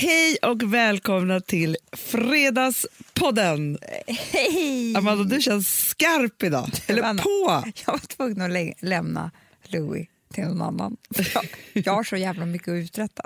[0.00, 3.78] Hej och välkomna till Fredagspodden.
[4.06, 4.96] Hej!
[4.96, 6.70] Amanda, du känns skarp idag.
[6.86, 7.62] Eller Anna, på.
[7.86, 9.30] Jag var tvungen att lä lämna
[9.64, 10.96] Louis till någon annan.
[11.34, 13.22] Jag, jag har så jävla mycket att uträtta.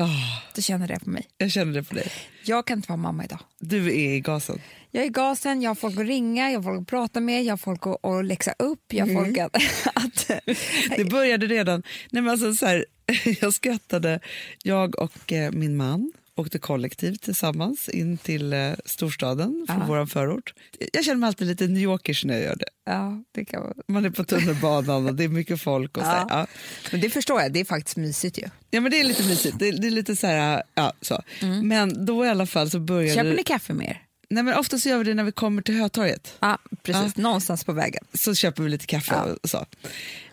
[0.00, 1.26] Oh, Du känner det på mig.
[1.36, 2.12] jag känner det på dig.
[2.44, 3.40] Jag kan inte vara mamma idag.
[3.60, 4.60] Du är i gasen.
[4.90, 7.52] Jag är gasen, jag har folk att ringa, jag har folk att prata med, jag
[7.52, 9.56] har folk att, att läxa upp, jag har folk att...
[9.94, 10.30] att
[10.96, 11.82] Det började redan...
[12.10, 12.84] Nej men alltså så här,
[13.40, 14.20] jag skrattade.
[14.62, 19.84] Jag och eh, min man åkte kollektivt tillsammans in till eh, storstaden från Ja.
[19.88, 20.54] vår förort.
[20.92, 22.68] Jag känner mig alltid lite New Yorkers när jag gör det.
[22.84, 23.74] ja, det kan vara.
[23.88, 25.96] Man är på tunnelbanan och det är mycket folk.
[25.96, 26.26] Och så här, Ja.
[26.30, 26.46] ja.
[26.92, 28.44] Men det förstår jag, det är faktiskt mysigt ju.
[28.70, 29.58] Ja, men det är lite mysigt.
[29.58, 31.22] Det är, det är lite så här, ja, så.
[31.62, 33.14] Men då i alla fall så började...
[33.14, 34.02] Köper ni kaffe med er?
[34.30, 36.34] Nej, men ofta så gör vi det när vi kommer till Hötorget.
[36.40, 37.16] Ja, precis.
[37.16, 38.04] Någonstans på vägen.
[38.14, 39.36] Så köper vi lite kaffe Ja.
[39.42, 39.66] och så.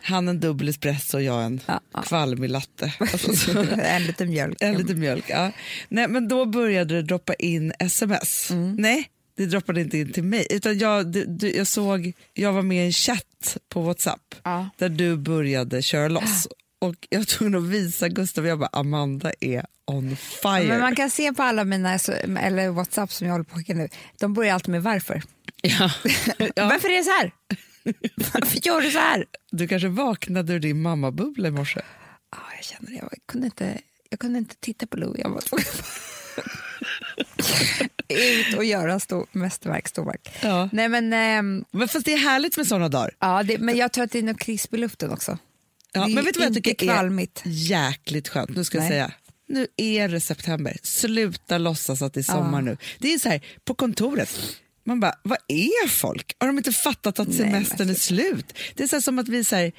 [0.02, 2.02] Han en dubbel espresso och jag en Ja, ja.
[2.02, 2.94] kvalmig latte.
[3.00, 3.60] Alltså, så.
[3.84, 4.58] en liten mjölk.
[4.60, 5.26] en liten mjölk.
[5.28, 5.52] Ja.
[5.90, 8.50] Nej, men då började det droppa in sms.
[8.78, 10.48] Nej, det droppade inte in till mig.
[10.50, 14.70] Utan jag, du, du, jag, såg, jag var med i en chatt på Whatsapp Ja.
[14.78, 16.48] där du började köra loss.
[16.80, 20.68] Och jag var tvungen att visa Gustav, jag bara Amanda är on fire.
[20.68, 21.94] Men man kan se på alla mina
[22.40, 23.88] eller Whatsapp som jag håller på skicka nu,
[24.20, 25.24] de börjar alltid med varför.
[25.62, 25.92] ja.
[26.56, 26.68] Ja.
[26.68, 27.32] Varför är det så här?
[28.34, 29.26] Varför gör du så här?
[29.52, 31.82] Du kanske vaknade ur din mammabubbla i morse.
[32.32, 32.98] Ja, jag känner det.
[32.98, 33.78] Jag kunde inte,
[34.10, 35.22] jag kunde inte titta på Louie.
[35.22, 35.66] Jag var tvungen
[38.50, 40.30] ut och göra stor, mästerverk, storverk.
[40.42, 40.70] Ja.
[40.72, 43.12] Nej, men, ehm, Men fast det är härligt med såna dagar.
[43.20, 45.38] ja, det, men jag tror att det är något krisp i luften också.
[46.02, 47.42] Ja, men vet du vad jag tycker kvalmigt.
[47.46, 48.50] är jäkligt skönt?
[48.56, 48.92] Nu ska jag Nej.
[48.92, 49.12] säga.
[49.48, 50.78] Nu är det september.
[50.84, 52.78] Sluta låtsas att det är sommar nu.
[53.00, 54.40] Det är så här, på kontoret.
[54.84, 56.36] Man bara, vad är folk?
[56.40, 58.54] Har de inte fattat att Nej, semestern men- är slut?
[58.76, 59.72] Det är så här som att vi säger,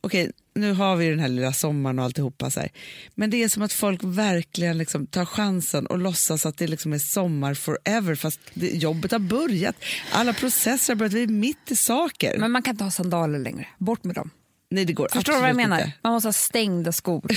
[0.00, 2.70] okej nu har vi den här lilla sommaren och alltihopa så här.
[3.14, 6.92] Men det är som att folk verkligen liksom tar chansen och låtsas att det liksom
[6.92, 9.76] är sommar forever fast det, jobbet har börjat.
[10.12, 12.38] Alla processer har börjat, vi är mitt i saker.
[12.38, 13.66] Men man kan inte ha sandaler längre.
[13.78, 14.30] Bort med dem.
[14.70, 15.78] Nej det går Förstår du vad jag menar?
[15.78, 15.92] inte.
[16.02, 17.22] Man måste ha stängda skor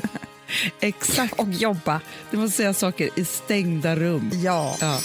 [0.80, 1.38] Exakt.
[1.40, 2.00] och jobba.
[2.30, 4.30] Du måste säga saker i stängda rum.
[4.34, 4.76] Ja.
[4.80, 4.98] Ja.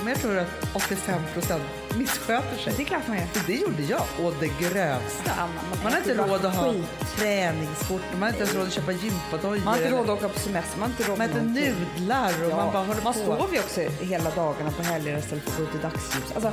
[0.00, 1.62] Men jag tror att 85 procent
[1.96, 2.72] missköter sig.
[2.76, 3.26] Det är klart man gör.
[3.46, 5.48] Det gjorde jag, och det grövsta.
[5.82, 6.74] Man har inte råd att ha
[7.16, 9.64] träningskort, man har inte ens råd att köpa gympadojor.
[9.64, 11.42] Man har inte råd att åka på semester, man har inte råd Man med äter
[11.46, 11.74] någonting.
[11.98, 13.18] nudlar och man bara håller man på.
[13.18, 16.32] sover ju också hela dagarna på helger istället för att gå ut i dagsljus.
[16.34, 16.52] Alltså,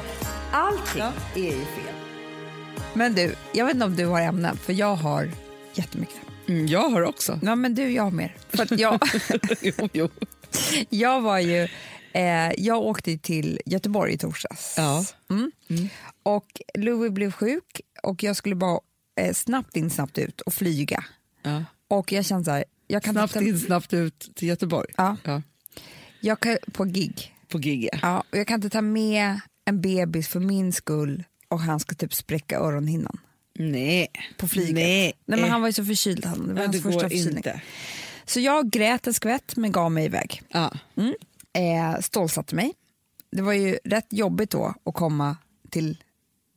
[0.52, 1.12] allting Ja.
[1.36, 1.94] är ju fel.
[2.98, 5.32] Men du, jag vet inte om du har ämnen, för jag har
[5.74, 6.18] jättemycket.
[6.48, 7.40] Mm, jag har också.
[7.44, 8.36] Ja, men du, jag har mer.
[8.50, 9.00] För jag,
[9.62, 10.10] jo, jo.
[10.90, 11.68] jag var ju...
[12.14, 14.74] Eh, jag åkte till Göteborg i torsdags.
[14.78, 15.06] Ja.
[15.30, 15.52] Mm.
[16.24, 18.80] Och Louis blev sjuk och jag skulle bara
[19.20, 21.04] eh, snabbt in, snabbt ut och flyga.
[21.44, 21.64] Ja.
[21.88, 24.90] Och jag kände så här, jag kan Snabbt inte, in, snabbt ut till Göteborg.
[24.98, 25.18] Ja.
[25.24, 25.42] Ja,
[26.20, 27.36] jag kan, på gig.
[27.48, 27.90] på gig.
[27.92, 28.00] ja.
[28.02, 31.96] Ja, och jag kan inte ta med en bebis för min skull och han ska
[31.96, 33.18] typ spräcka öronhinnan
[33.60, 34.08] Nej.
[34.38, 34.74] på flyget.
[34.74, 35.14] Nej.
[35.26, 36.26] Nej, men han var ju så förkyld.
[36.26, 37.38] Han, det var Ja, hans det första förkylning.
[37.38, 37.62] inte.
[38.26, 40.42] Så jag grät en skvätt men gav mig iväg.
[40.50, 40.72] Ja.
[40.98, 41.14] Mm.
[41.54, 42.74] Eh, stålsatte mig.
[43.32, 45.38] Det var ju rätt jobbigt då att komma
[45.70, 45.98] till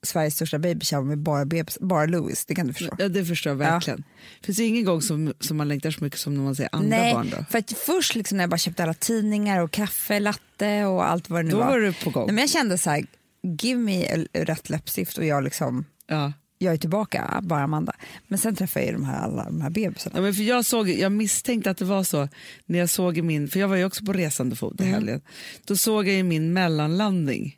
[0.02, 2.94] Sveriges största baby shower med bara, bebis, bara Louis, det kan du förstå.
[2.98, 4.04] ja, det förstår jag verkligen.
[4.40, 6.68] Det finns ju ingen gång som, som man längtar så mycket som när man ser
[6.72, 7.30] andra Nej, barn.
[7.38, 7.44] Då.
[7.50, 11.30] för att först liksom när jag bara köpte alla tidningar och kaffe, latte och allt
[11.30, 11.66] vad det nu Då var.
[11.66, 12.26] var du på gång.
[12.26, 13.06] Nej, men jag kände så här,
[13.42, 16.32] give me rätt läppstift och jag liksom Ja.
[16.58, 17.92] jag är tillbaka, bara Amanda.
[18.28, 20.16] Men sen träffade jag ju de här, alla de här bebisarna.
[20.16, 22.28] Ja, men för jag, såg, jag misstänkte att det var så
[22.66, 24.94] när jag såg i min, för jag var ju också på resande fot i Mm.
[24.94, 25.20] helgen.
[25.64, 27.56] Då såg jag i min mellanlandning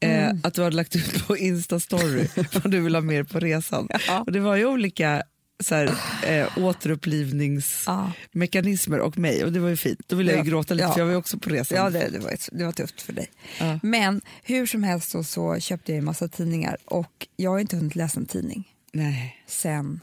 [0.00, 2.28] eh, att du hade lagt ut på Insta-story
[2.62, 3.88] vad du vill ha mer på resan.
[4.08, 4.20] Ja.
[4.20, 5.22] Och det var ju olika
[5.60, 5.94] så här,
[6.26, 10.00] eh, återupplivningsmekanismer och mig och det var ju fint.
[10.06, 10.92] Då ville jag ju gråta lite Ja.
[10.92, 11.78] för jag var ju också på resan.
[11.78, 13.30] Ja, det, det, var, det var tufft för dig.
[13.60, 13.78] Ja.
[13.82, 17.76] Men hur som helst så, så köpte jag en massa tidningar och jag har inte
[17.76, 19.36] hunnit läsa en tidning Nej.
[19.46, 20.00] sen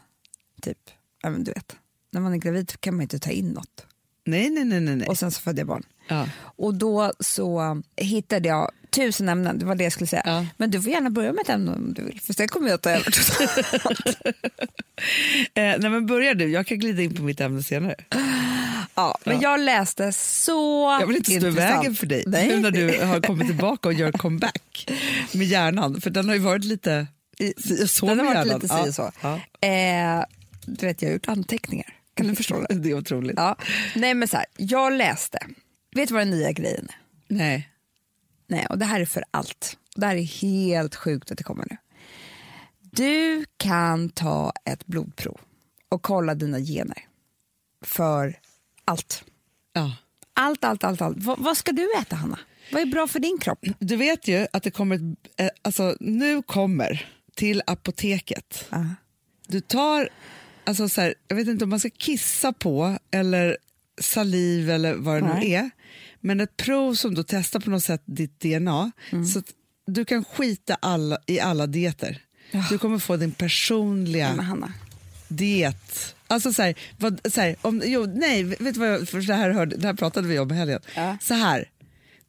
[0.61, 0.78] typ,
[1.23, 1.75] ja men du vet,
[2.11, 3.85] när man är gravid kan man inte ta in något.
[4.26, 5.08] Nej, nej, nej, nej.
[5.08, 5.84] Och sen så födde jag barn.
[6.08, 6.28] Ja.
[6.41, 10.22] Och då så hittade jag tusen ämnen, det var det jag skulle säga.
[10.26, 10.46] Ja.
[10.58, 12.76] Men du får gärna börja med ett ämne om du vill, för sen kommer jag
[12.76, 13.14] att ta över.
[15.53, 17.96] Eh, nej, men börjar du, jag kan glida in på mitt ämne senare.
[18.96, 22.47] ja, men jag läste så Jag vill inte stå i vägen för dig Nej.
[22.47, 24.90] nu när du har kommit tillbaka och gör comeback
[25.32, 26.02] med hjärnan.
[26.02, 27.08] För den har ju varit lite
[27.88, 28.59] så Den har varit hjärnan.
[28.62, 29.12] lite si och så.
[29.22, 30.26] Ja, Eh,
[30.66, 31.94] du vet, jag har gjort anteckningar.
[32.22, 32.76] Kan du förstå det?
[32.79, 33.34] Det är otroligt.
[33.38, 33.56] Ja.
[33.96, 35.40] Nej, men så här, jag läste.
[35.96, 36.96] Vet du vad den nya grejen är?
[37.28, 37.70] Nej.
[38.47, 39.78] Nej, och det här är för allt.
[39.96, 41.78] Det här är helt sjukt att det kommer nu.
[42.82, 45.40] Du kan ta ett blodprov
[45.90, 46.97] och kolla dina gener
[47.85, 48.40] för
[48.85, 49.24] allt.
[49.74, 49.96] Ja.
[50.34, 51.02] Allt, allt, allt.
[51.02, 51.17] allt.
[51.20, 52.40] Vad, vad ska du äta, Hanna?
[52.72, 53.59] Vad är bra för din kropp?
[53.79, 58.66] Du vet ju att det kommer, ett- eh, alltså nu kommer till apoteket.
[58.70, 58.85] Ja.
[59.47, 60.09] Du tar,
[60.63, 63.58] alltså så här, jag vet inte om man ska kissa på eller
[64.02, 65.69] saliv eller vad det nu är.
[66.19, 68.91] Men ett prov som då testar på något sätt ditt DNA.
[69.11, 69.25] Mm.
[69.25, 69.53] Så att
[69.87, 72.22] du kan skita alla, i alla dieter.
[72.69, 74.73] Du kommer få din personliga Men Hanna,
[75.28, 76.16] diet.
[76.28, 79.34] Alltså så här, vad, så här, om, jo, nej, vet du vad jag, för det
[79.34, 80.79] här, hörde, det här pratade vi om i helgen.
[80.96, 81.17] Ja.
[81.22, 81.69] Så här,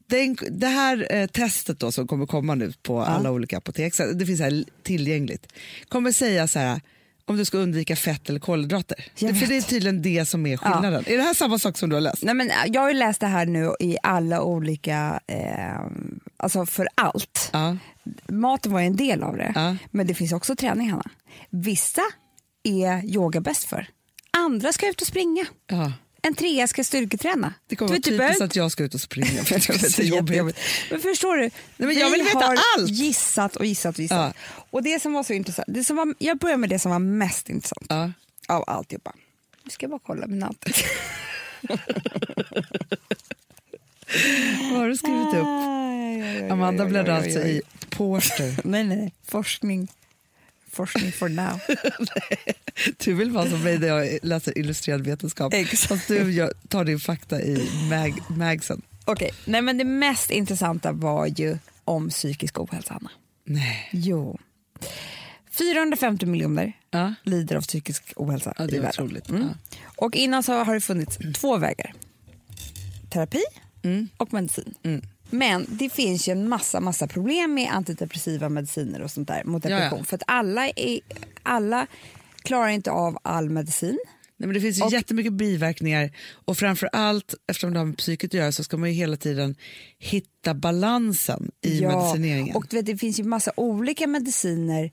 [0.06, 4.06] den, det här eh, testet då som kommer komma nu på alla olika apotek, så
[4.12, 5.52] det finns här tillgängligt,
[5.88, 6.80] kommer säga så här
[7.24, 9.04] om du ska undvika fett eller kolhydrater.
[9.18, 11.04] Jag För det är tydligen det som är skillnaden.
[11.06, 12.22] Är det här samma sak som du har läst?
[12.24, 15.80] Nej, men äh, jag har läst det här nu i alla olika, eh,
[16.36, 17.50] alltså för allt.
[17.52, 17.76] Ja.
[18.28, 19.76] Maten var en del av det, Ja.
[19.90, 21.10] men det finns också träning, Hanna.
[21.50, 22.02] Vissa
[22.62, 23.86] är yoga bäst för,
[24.38, 25.46] andra ska ut och springa.
[25.70, 25.92] Ja.
[26.22, 27.54] En trea ska styrketräna.
[27.66, 29.44] Det kommer Du vara vet, typiskt behöver- att jag ska ut och springa.
[29.44, 30.56] för Jag det att så det är jobbigt.
[30.90, 31.50] Men förstår du?
[31.76, 32.90] men jag vi vill veta har allt.
[32.90, 34.36] gissat och gissat och gissat.
[34.70, 36.98] Och det som var så intressant, det som var, jag börjar med det som var
[36.98, 38.12] mest intressant Ja.
[38.48, 39.12] av alltihopa.
[39.64, 40.64] Nu ska jag bara kolla min natt.
[44.70, 46.52] Vad har du skrivit upp?
[46.52, 48.56] Amanda bläddrar alltså i Porter.
[48.64, 49.88] Nej, nej, forskning.
[50.72, 51.60] Forskning for now.
[53.04, 55.54] Du vill vara som mig när jag läser illustrerad vetenskap.
[55.54, 55.82] Exakt.
[55.88, 58.82] Fast du tar din fakta i mag, magsen.
[59.04, 63.10] Okej, nej men det mest intressanta var ju om psykisk ohälsa, Anna.
[63.44, 63.88] Nej.
[63.92, 64.38] Jo.
[65.50, 67.14] 450 miljoner Ja.
[67.22, 69.20] lider av psykisk ohälsa Ja, det i är världen.
[69.28, 69.42] Mm.
[69.42, 69.48] Ja.
[69.96, 71.92] Och innan så har det funnits två vägar.
[73.10, 73.42] Terapi
[73.84, 74.08] Mm.
[74.16, 74.74] och medicin.
[75.32, 79.64] Men det finns ju en massa, massa problem med antidepressiva mediciner och sånt där mot
[79.64, 79.76] Ja, ja.
[79.76, 80.04] depression.
[80.04, 81.00] För att alla, är,
[81.42, 81.86] alla
[82.42, 83.98] klarar inte av all medicin.
[84.36, 86.10] Nej, men det finns ju Och- jättemycket biverkningar
[86.44, 89.16] och framför allt eftersom det har med psyket att göra så ska man ju hela
[89.16, 89.54] tiden
[89.98, 92.56] hitta balansen i medicineringen.
[92.56, 94.84] Och vet, det finns ju massa olika mediciner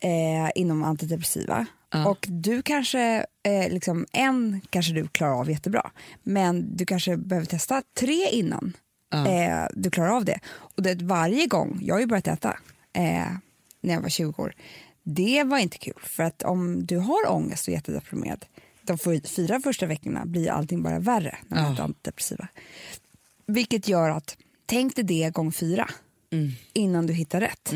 [0.00, 1.66] eh, inom antidepressiva.
[1.92, 2.08] Ja.
[2.08, 5.90] Och du kanske, eh, liksom, en kanske du klarar av jättebra,
[6.22, 8.72] men du kanske behöver testa tre innan
[9.10, 9.26] Ja.
[9.28, 10.38] eh, du klarar av det.
[10.48, 12.50] Och det, varje gång, jag har ju börjat äta
[12.92, 13.02] eh,
[13.80, 14.54] när jag var 20 år,
[15.02, 16.00] det var inte kul.
[16.02, 18.44] För att om du har ångest och är jättedeprimerad,
[18.82, 21.72] de fyra första veckorna blir allting bara värre när man Ja.
[21.74, 22.48] äter antidepressiva.
[23.46, 24.36] Vilket gör att,
[24.66, 25.90] tänk dig det gång fyra
[26.72, 27.70] innan du hittar rätt.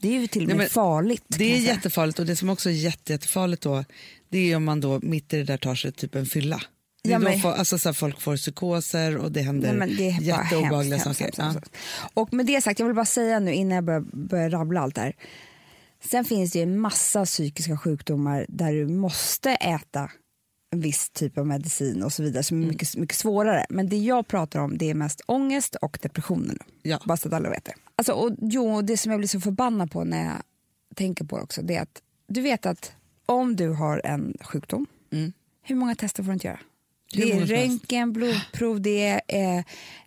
[0.00, 0.58] Det är ju till och med Mm.
[0.58, 1.24] Nej, farligt.
[1.28, 3.84] det är jättefarligt och det som också är jätte, jättefarligt då
[4.28, 6.62] det är om man då mitt i det där tar sig typ en fylla.
[7.06, 9.96] Det Ja, men- får, alltså så här, folk får psykoser och det händer Nej, men
[9.96, 11.24] det är bara jätteobehagliga saker.
[11.24, 11.44] hemskt, Ja.
[11.44, 11.70] hemskt.
[12.14, 14.94] Och med det sagt, jag vill bara säga nu innan jag börjar, börjar rabbla allt
[14.94, 15.12] det här.
[16.04, 20.10] Sen finns det ju en massa psykiska sjukdomar där du måste äta
[20.70, 22.68] en viss typ av medicin och så vidare som är Mm.
[22.72, 23.66] mycket, mycket svårare.
[23.70, 26.56] Men det jag pratar om det är mest ångest och depressioner.
[26.82, 27.00] Ja.
[27.04, 27.72] Bara så att alla vet det.
[27.96, 30.42] Alltså, och, jo, det som jag blir så förbannad på när jag
[30.96, 32.92] tänker på det också det är att du vet att
[33.26, 34.86] om du har en sjukdom,
[35.62, 36.58] hur många tester får du inte göra?
[37.12, 39.64] Det är röntgen, blodprov, det är, eh,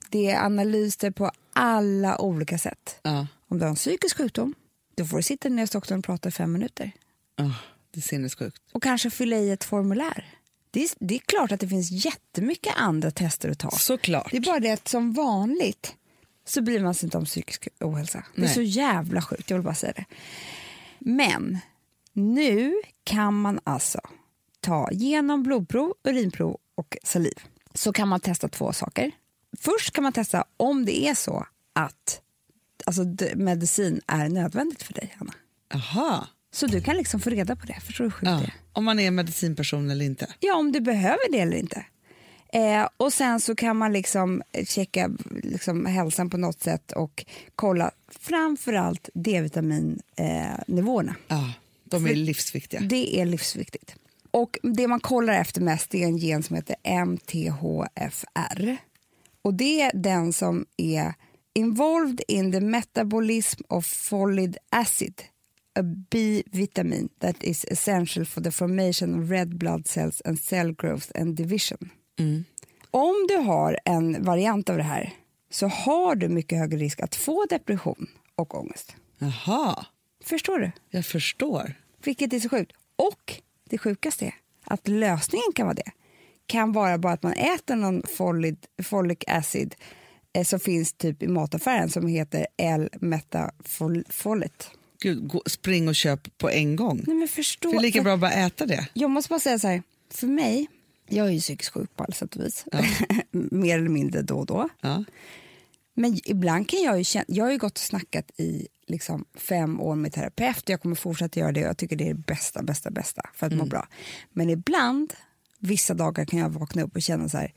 [0.09, 2.99] det är analyser på alla olika sätt.
[3.01, 3.27] Ja.
[3.47, 4.55] Om du har en psykisk sjukdom,
[4.95, 6.91] då får du sitta ner hos doktorn och prata i fem minuter.
[7.35, 7.53] Ja,
[7.91, 8.57] det är sinnessjukt.
[8.71, 10.25] Och kanske fylla i ett formulär.
[10.71, 13.71] Det är, det är klart att det finns jättemycket andra tester att ta.
[13.71, 14.31] Såklart.
[14.31, 15.95] Det är bara det att som vanligt
[16.45, 18.23] så bryr man sig inte om psykisk ohälsa.
[18.35, 18.53] Det är Nej.
[18.53, 20.05] så jävla sjukt, jag vill bara säga det.
[20.99, 21.57] Men
[22.13, 22.73] nu
[23.03, 24.01] kan man alltså
[24.59, 27.33] ta genom blodprov, urinprov och saliv.
[27.73, 29.11] Så kan man testa två saker.
[29.59, 32.21] Först kan man testa om det är så att
[32.85, 33.03] alltså,
[33.35, 35.33] medicin är nödvändigt för dig, Hanna.
[35.73, 36.27] Aha.
[36.51, 37.79] Så du kan liksom få reda på det.
[37.79, 38.39] Förstår du det Ja.
[38.41, 38.53] är?
[38.73, 40.27] Om man är medicinperson eller inte.
[40.39, 41.85] Ja, om du behöver det eller inte.
[42.53, 45.09] Eh, och sen så kan man liksom checka
[45.43, 50.01] liksom, hälsan på något sätt och kolla framförallt D-vitaminnivåerna.
[50.55, 51.15] Eh, nivåerna.
[51.27, 52.79] Ja, de är För- livsviktiga.
[52.81, 53.95] det är livsviktigt.
[54.31, 58.77] Och det man kollar efter mest är en gen som heter MTHFR.
[59.41, 61.13] Och det är den som är
[61.53, 65.21] involved in the metabolism of folic acid,
[65.79, 71.07] a B-vitamin that is essential for the formation of red blood cells and cell growth
[71.15, 71.89] and division.
[72.91, 75.13] Om du har en variant av det här
[75.51, 78.95] så har du mycket högre risk att få depression och ångest.
[79.17, 79.85] Jaha,
[80.23, 80.71] Förstår du?
[80.89, 81.73] jag förstår.
[82.03, 82.71] Vilket är så sjukt.
[82.95, 83.33] Och
[83.69, 84.33] det sjukaste är
[84.63, 85.91] att lösningen kan vara det.
[86.45, 89.75] Kan vara bara att man äter någon folic, folic acid
[90.33, 94.71] eh, som finns typ i mataffären som heter L-metafolet.
[95.01, 97.03] Gud, gå, spring och köp på en gång.
[97.07, 97.71] Nej men förstå.
[97.71, 98.87] Det är lika bra att bara äta det.
[98.93, 100.67] Jag måste bara säga så här, för mig,
[101.07, 102.65] Jag är ju psykiskt sjuk på alla sätt och vis.
[103.31, 104.69] Mer eller mindre då och då.
[104.81, 105.03] Ja.
[105.99, 109.81] Men ibland kan jag ju känna, jag har ju gått och snackat i liksom fem
[109.81, 112.91] år med terapeut jag kommer fortsätta göra det jag tycker det är det bästa, bästa,
[112.91, 113.87] bästa för att må bra.
[114.31, 115.13] Men ibland,
[115.59, 117.53] vissa dagar kan jag vakna upp och känna så här,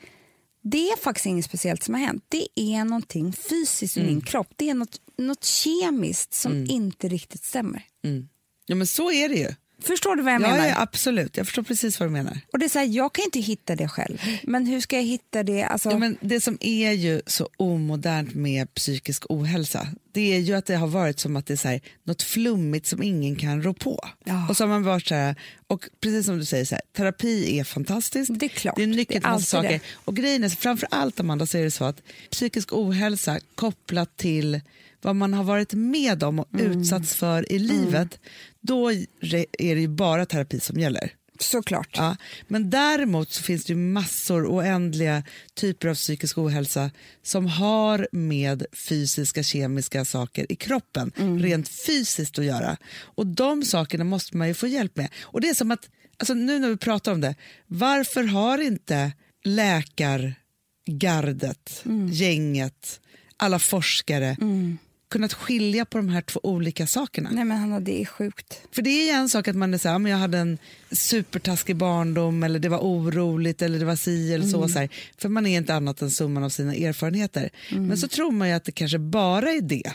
[0.62, 2.24] det är faktiskt inget speciellt som har hänt.
[2.28, 4.52] Det är någonting fysiskt i min kropp.
[4.56, 7.82] Det är något, något kemiskt som inte riktigt stämmer.
[8.04, 8.28] Mm.
[8.66, 9.54] ja, men så är det ju.
[9.86, 10.66] Förstår du vad jag Ja, menar?
[10.66, 11.36] ja, absolut.
[11.36, 12.40] Jag förstår precis vad du menar.
[12.52, 14.18] Och det är så här, jag kan inte hitta det själv.
[14.42, 15.62] Men hur ska jag hitta det?
[15.64, 20.54] Alltså, Ja, men det som är ju så omodernt med psykisk ohälsa det är ju
[20.54, 23.62] att det har varit som att det är så här, något flummigt som ingen kan
[23.62, 24.08] rå på.
[24.24, 24.46] Ja.
[24.48, 25.34] Och så har man varit så här,
[25.66, 28.30] och precis som du säger, så här, terapi är fantastiskt.
[28.38, 29.68] Det är klart, Det är nyckeln till massa saker.
[29.68, 29.80] det.
[29.94, 34.60] Och grejen är, framför allt Amanda, så är det så att psykisk ohälsa kopplat till
[35.02, 36.72] vad man har varit med om och Mm.
[36.80, 38.20] utsatts för i livet,
[38.60, 38.90] då
[39.20, 41.12] re- är det ju bara terapi som gäller.
[41.40, 41.88] såklart.
[41.96, 42.16] Ja,
[42.48, 45.22] men däremot så finns det ju massor, oändliga
[45.54, 46.90] typer av psykisk ohälsa
[47.22, 52.76] som har med fysiska, kemiska saker i kroppen, rent fysiskt att göra.
[53.00, 55.08] Och de sakerna måste man ju få hjälp med.
[55.22, 57.34] Och det är som att, alltså nu när vi pratar om det,
[57.66, 59.12] varför har inte
[60.84, 63.00] läkargardet, gänget,
[63.36, 64.36] alla forskare
[65.12, 67.30] kunnat skilja på de här två olika sakerna?
[67.32, 68.62] Nej men Hanna, det är sjukt.
[68.70, 70.58] För det är ju en sak att man är så här, men jag hade en
[70.90, 74.68] supertaskig barndom eller det var oroligt eller det var si eller så.
[74.68, 74.88] så här,
[75.18, 77.50] för man är inte annat än summan av sina erfarenheter.
[77.70, 79.92] Men så tror man ju att det kanske bara är det.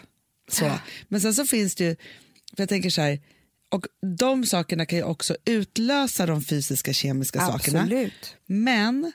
[0.52, 0.72] Så.
[1.08, 1.96] Men sen så finns det ju,
[2.56, 3.20] för jag tänker så här,
[3.72, 3.86] och
[4.18, 7.80] de sakerna kan ju också utlösa de fysiska kemiska sakerna.
[7.80, 8.36] Absolut.
[8.46, 9.12] Men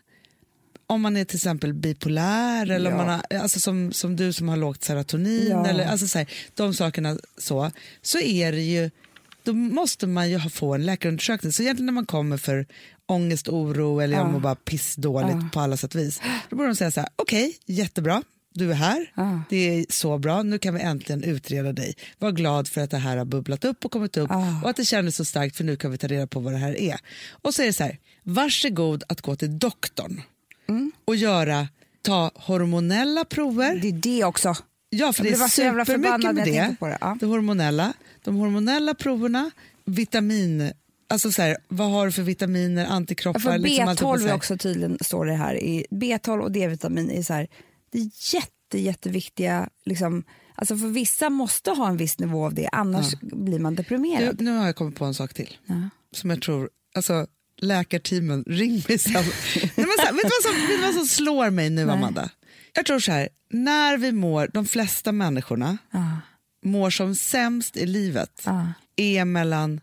[0.93, 4.49] om man är till exempel bipolär eller om man har, alltså som, som du som
[4.49, 5.67] har lågt serotonin Ja.
[5.67, 7.71] eller alltså så här, de sakerna så,
[8.03, 8.91] så är det ju,
[9.43, 11.53] då måste man ju få en läkarundersökning.
[11.53, 12.67] Så egentligen när man kommer för
[13.07, 14.31] ångest, oro eller jag Ja.
[14.31, 15.49] mår bara pissdåligt Ja.
[15.53, 16.21] på alla sätt och vis,
[16.51, 18.23] då borde de säga så här, okej, jättebra,
[18.55, 19.43] du är här, Ja.
[19.51, 21.95] det är så bra, nu kan vi äntligen utreda dig.
[22.19, 24.61] Var glad för att det här har bubblat upp och kommit upp Ja.
[24.63, 26.59] och att det kändes så starkt för nu kan vi ta reda på vad det
[26.59, 26.97] här är.
[27.31, 30.23] Och så är det så här, varsågod att gå till doktorn
[30.69, 30.93] Mm.
[31.05, 31.69] och göra,
[32.03, 33.77] ta hormonella prover.
[33.77, 34.55] Det är det också.
[34.91, 36.77] Ja, för Jag det är supermycket med det.
[36.81, 37.17] det, ja.
[37.21, 37.93] det hormonella,
[38.25, 39.51] de hormonella proverna,
[39.85, 40.73] vitamin,
[41.09, 43.41] alltså så här, vad har du för vitaminer, antikroppar?
[43.41, 44.37] Ja, för liksom allt upp och så B12 är här.
[44.37, 47.49] också tydligen, står det här, i B12 och D-vitamin är så här,
[47.93, 52.69] det är jätte, jätteviktiga, liksom, alltså för vissa måste ha en viss nivå av det,
[52.73, 54.37] annars blir man deprimerad.
[54.37, 55.75] Du, nu har jag kommit på en sak till Ja.
[56.13, 57.27] som jag tror, alltså
[57.57, 59.25] läkarteamen, ring mig sen.
[60.05, 61.95] Här, vet, du vad som, vet du vad som slår mig nu Nej.
[61.95, 62.31] Amanda?
[62.73, 66.21] Jag tror så här, när vi mår, de flesta människorna Ja,
[66.65, 68.67] mår som sämst i livet ja,
[68.97, 69.81] är mellan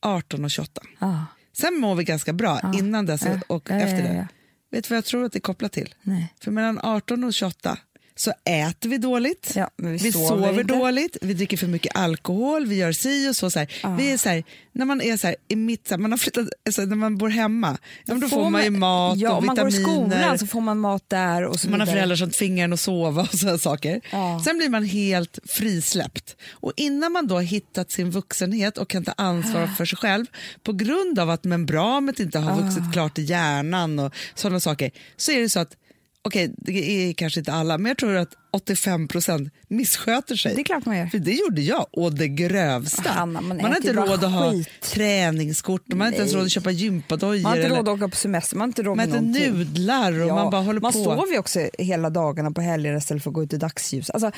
[0.00, 0.80] 18 och 28.
[0.98, 1.26] ja.
[1.58, 4.28] Sen mår vi ganska bra innan dess och ja, efter det.
[4.70, 5.94] Vet du vad jag tror att det är kopplat till?
[6.02, 6.34] Nej.
[6.40, 7.78] För mellan 18 och 28
[8.22, 12.66] så äter vi dåligt, Ja, vi vi sover sover, dåligt, vi dricker för mycket alkohol,
[12.66, 13.50] vi gör si och så.
[13.50, 13.72] så här.
[13.82, 13.94] Ah.
[13.94, 16.82] Vi är så här, när man är så här, i mitt, man har flyttat, alltså,
[16.82, 19.68] när man bor hemma, men då får man ju mat ja, och om man går
[19.68, 20.08] i vitaminer.
[20.08, 22.80] skolan så får man mat där och så Man har föräldrar som tvingar en att
[22.80, 24.00] sova och sådana saker.
[24.10, 24.42] Ja.
[24.44, 26.36] Sen blir man helt frisläppt.
[26.50, 30.26] Och innan man då har hittat sin vuxenhet och kan ta ansvar för sig själv
[30.62, 35.32] på grund av att membranet inte har vuxit klart i hjärnan och sådana saker, så
[35.32, 35.76] är det så att
[36.24, 40.54] Okej, det är kanske inte alla, men jag tror att 85 procent missköter sig.
[40.54, 41.06] Det är klart man gör.
[41.06, 43.10] För det gjorde jag, och det grövsta.
[43.10, 46.50] Hanna, man har äter inte råd att ha träningskort, man har inte ens råd att
[46.52, 47.42] köpa gympadojor.
[47.42, 49.20] Man har inte råd att åka på semester, man har inte råd man med äter
[49.26, 49.52] någonting.
[49.58, 51.04] nudlar och Ja, man bara håller man på.
[51.04, 54.10] sover ju också hela dagarna på helger istället för att gå ut i dagsljus.
[54.10, 54.30] Alltså,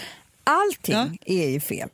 [0.45, 1.09] allting Ja.
[1.26, 1.88] är ju fel.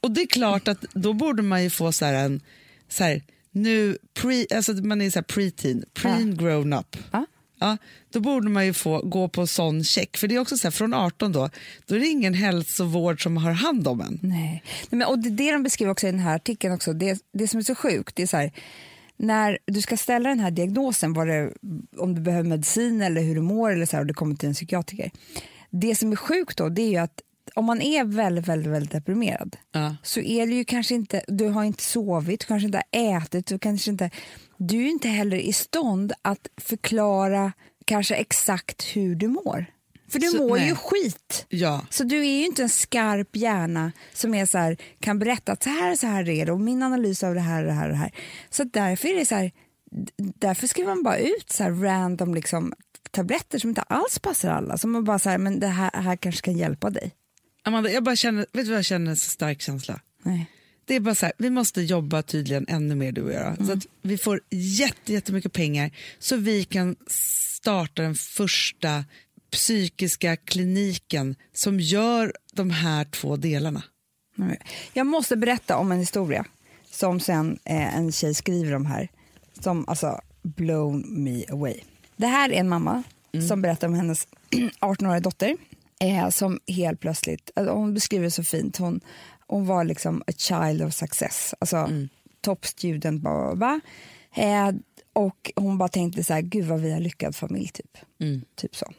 [0.00, 2.40] Och det är klart att då borde man ju få så här en,
[2.88, 6.96] så här, nu, pre, alltså man är så här preteen, preen grown up.
[7.12, 7.26] Ja.
[7.58, 7.76] Ja,
[8.10, 10.16] då borde man ju få gå på sån check.
[10.16, 11.50] För det är också så här, från 18 då,
[11.86, 14.18] då är det ingen hälsovård som har hand om en.
[14.22, 14.62] Nej.
[14.90, 17.48] Nej men, och det, det de beskriver också i den här artikeln, också, det, det
[17.48, 18.52] som är så sjukt, det är så här,
[19.16, 21.52] när du ska ställa den här diagnosen, vad det,
[21.98, 24.48] om du behöver medicin eller hur du mår eller så här, och du kommer till
[24.48, 25.10] en psykiatriker.
[25.70, 27.20] Det som är sjukt då, det är ju att
[27.54, 29.96] om man är väldigt, väldigt, väldigt deprimerad Ja.
[30.02, 33.46] så är det ju kanske inte, du har inte sovit, du kanske inte har ätit,
[33.46, 34.10] du kanske inte,
[34.58, 37.52] du är inte heller i stånd att förklara
[37.84, 39.66] kanske exakt hur du mår.
[40.08, 40.68] För du Så- mår nej.
[40.68, 41.46] ju skit.
[41.48, 41.86] Ja.
[41.90, 45.62] Så du är ju inte en skarp hjärna som är så här, kan berätta att
[45.62, 47.84] så här så här är det och min analys av det här och det här
[47.84, 48.12] och det här.
[48.50, 49.52] Så därför är det så här,
[50.16, 52.72] därför skriver man bara ut så här random liksom
[53.10, 54.78] tabletter som inte alls passar alla.
[54.78, 57.10] Som man bara så här, men det här, här kanske kan hjälpa dig.
[57.62, 60.00] Amanda, jag bara känner, vet du vad jag känner en så stark känsla?
[60.22, 60.46] Nej.
[60.86, 63.66] Det är bara så här, vi måste jobba tydligen ännu mer du och jag.
[63.66, 69.04] Så att vi får jätte, jättemycket pengar så vi kan starta den första
[69.50, 73.82] psykiska kliniken som gör de här två delarna.
[74.92, 76.44] Jag måste berätta om en historia
[76.90, 79.08] som sen eh, en tjej skriver om här,
[79.60, 81.80] som alltså blown me away.
[82.16, 83.02] Det här är en mamma
[83.48, 84.28] som berättar om hennes
[84.80, 85.56] 18-åriga dotter
[86.00, 89.00] eh, som helt plötsligt, alltså hon beskriver det så fint, hon,
[89.46, 92.08] hon var liksom a child of success, alltså mm.
[92.40, 93.80] top student, bla, bla, bla.
[94.44, 94.74] Eh,
[95.12, 97.98] och hon bara tänkte så här, gud vad vi har lyckad familj typ.
[98.54, 98.92] typ så.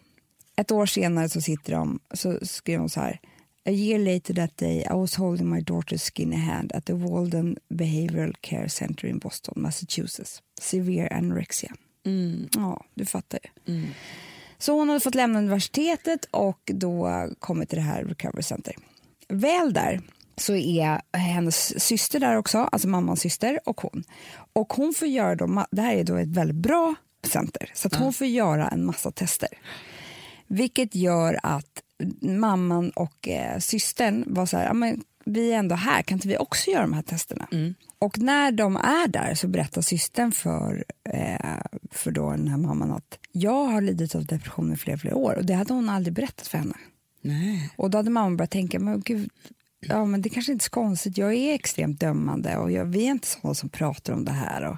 [0.56, 3.20] Ett år senare så sitter de, så skriver hon så här,
[3.68, 7.58] A year later that day I was holding my daughter's skinny hand at the Walden
[7.70, 10.42] Behavioral Care Center in Boston, Massachusetts.
[10.62, 11.72] Severe anorexia.
[12.56, 13.82] Ja, du fattar ju.
[14.58, 18.76] Så hon hade fått lämna universitetet och då kommit till det här Recovery Center.
[19.28, 20.02] Väl där
[20.38, 24.04] så är hennes syster där också, alltså mammans syster och hon.
[24.54, 26.96] Och hon får göra då, det här är då ett väldigt bra
[27.28, 29.50] center, så hon får göra en massa tester.
[30.48, 31.82] Vilket gör att
[32.22, 36.38] mamman och eh, systern var så här, men vi är ändå här, kan inte vi
[36.38, 37.48] också göra de här testerna?
[38.00, 41.58] Och när de är där så berättar systern för, eh,
[41.92, 45.36] för då den här mamman att jag har lidit av depression i flera, flera år
[45.36, 46.76] och det hade hon aldrig berättat för henne.
[47.22, 47.74] Nej.
[47.76, 49.30] Och då hade mamman börjat tänka, men gud,
[49.90, 53.06] ja, men det kanske inte är så konstigt, jag är extremt dömande och jag, vi
[53.06, 54.64] är inte sådana som pratar om det här.
[54.64, 54.78] Och,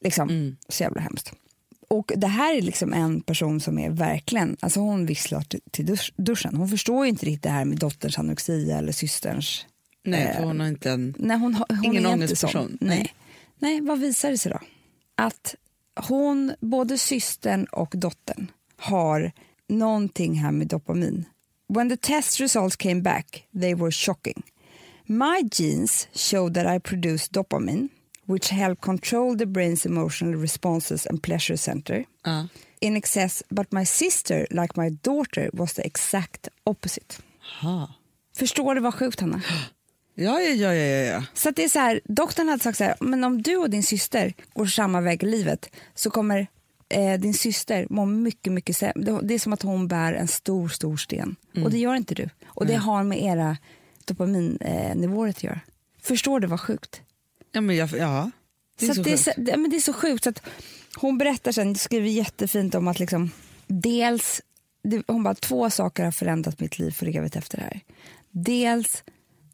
[0.00, 1.32] liksom, Så jävla hemskt.
[1.88, 5.86] Och det här är liksom en person som är verkligen, alltså hon visslar till, till
[5.86, 6.56] dusch, duschen.
[6.56, 9.66] Hon förstår ju inte riktigt det här med dotterns anorexia eller systerns.
[10.04, 11.14] Nej, för hon har inte en...
[11.18, 12.78] Nej, hon, hon Ingen ångestperson.
[12.80, 13.14] Nej.
[13.58, 14.60] Nej, vad visar det sig då?
[15.14, 15.54] Att
[16.08, 19.32] hon, både systern och dottern har
[19.68, 21.24] någonting här med dopamin.
[21.70, 24.42] When the test results came back, they were shocking.
[25.06, 27.88] My genes showed that I produce dopamine,
[28.26, 32.46] which help control the brain's emotional responses and pleasure center Ja.
[32.80, 37.18] in excess, but my sister, like my daughter, was the exact opposite.
[37.62, 37.88] Ha.
[38.36, 39.40] Förstår du vad sjukt, Hanna?
[40.14, 41.22] Ja, ja, ja, ja, ja.
[41.34, 43.82] Så det är så här, doktorn hade sagt så här, men om du och din
[43.82, 46.46] syster går samma väg i livet så kommer
[46.88, 49.20] eh, din syster må mycket, mycket sämre.
[49.22, 51.36] Det- är som att hon bär en stor, stor sten.
[51.64, 52.28] Och det gör inte du.
[52.46, 53.56] Och det har med era
[54.04, 55.60] dopaminnivåer nivåer att göra.
[56.02, 57.02] Förstår du vad sjukt?
[57.52, 58.30] ja, men jag, ja.
[58.78, 60.24] Det är så så, det, är så, det, men det är så sjukt.
[60.24, 60.42] Så att
[60.96, 63.30] hon berättar sen, skriver jättefint om att liksom,
[63.66, 64.42] dels,
[64.82, 67.80] det, hon bara två saker har förändrat mitt liv för evigt efter det här.
[68.30, 69.04] Dels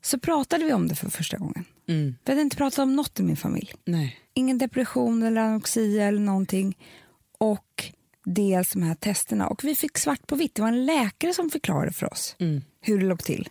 [0.03, 1.65] så pratade vi om det för första gången.
[1.89, 2.15] Mm.
[2.25, 3.73] Vi hade inte pratat om något i min familj.
[3.85, 4.17] Nej.
[4.35, 6.77] Ingen depression eller anorexia eller någonting.
[7.39, 7.85] Och
[8.25, 9.49] dels de här testerna.
[9.49, 10.55] Och vi fick svart på vitt.
[10.55, 12.37] Det var en läkare som förklarade för oss
[12.81, 13.49] hur det låg till.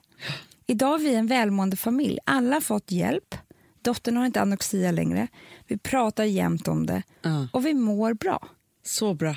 [0.67, 2.19] Idag är vi en välmående familj.
[2.25, 3.35] Alla har fått hjälp.
[3.81, 5.27] Dottern har inte anorexia längre.
[5.67, 7.03] Vi pratar jämt om det.
[7.21, 7.47] Ja.
[7.53, 8.47] Och vi mår bra.
[8.85, 9.35] Så bra.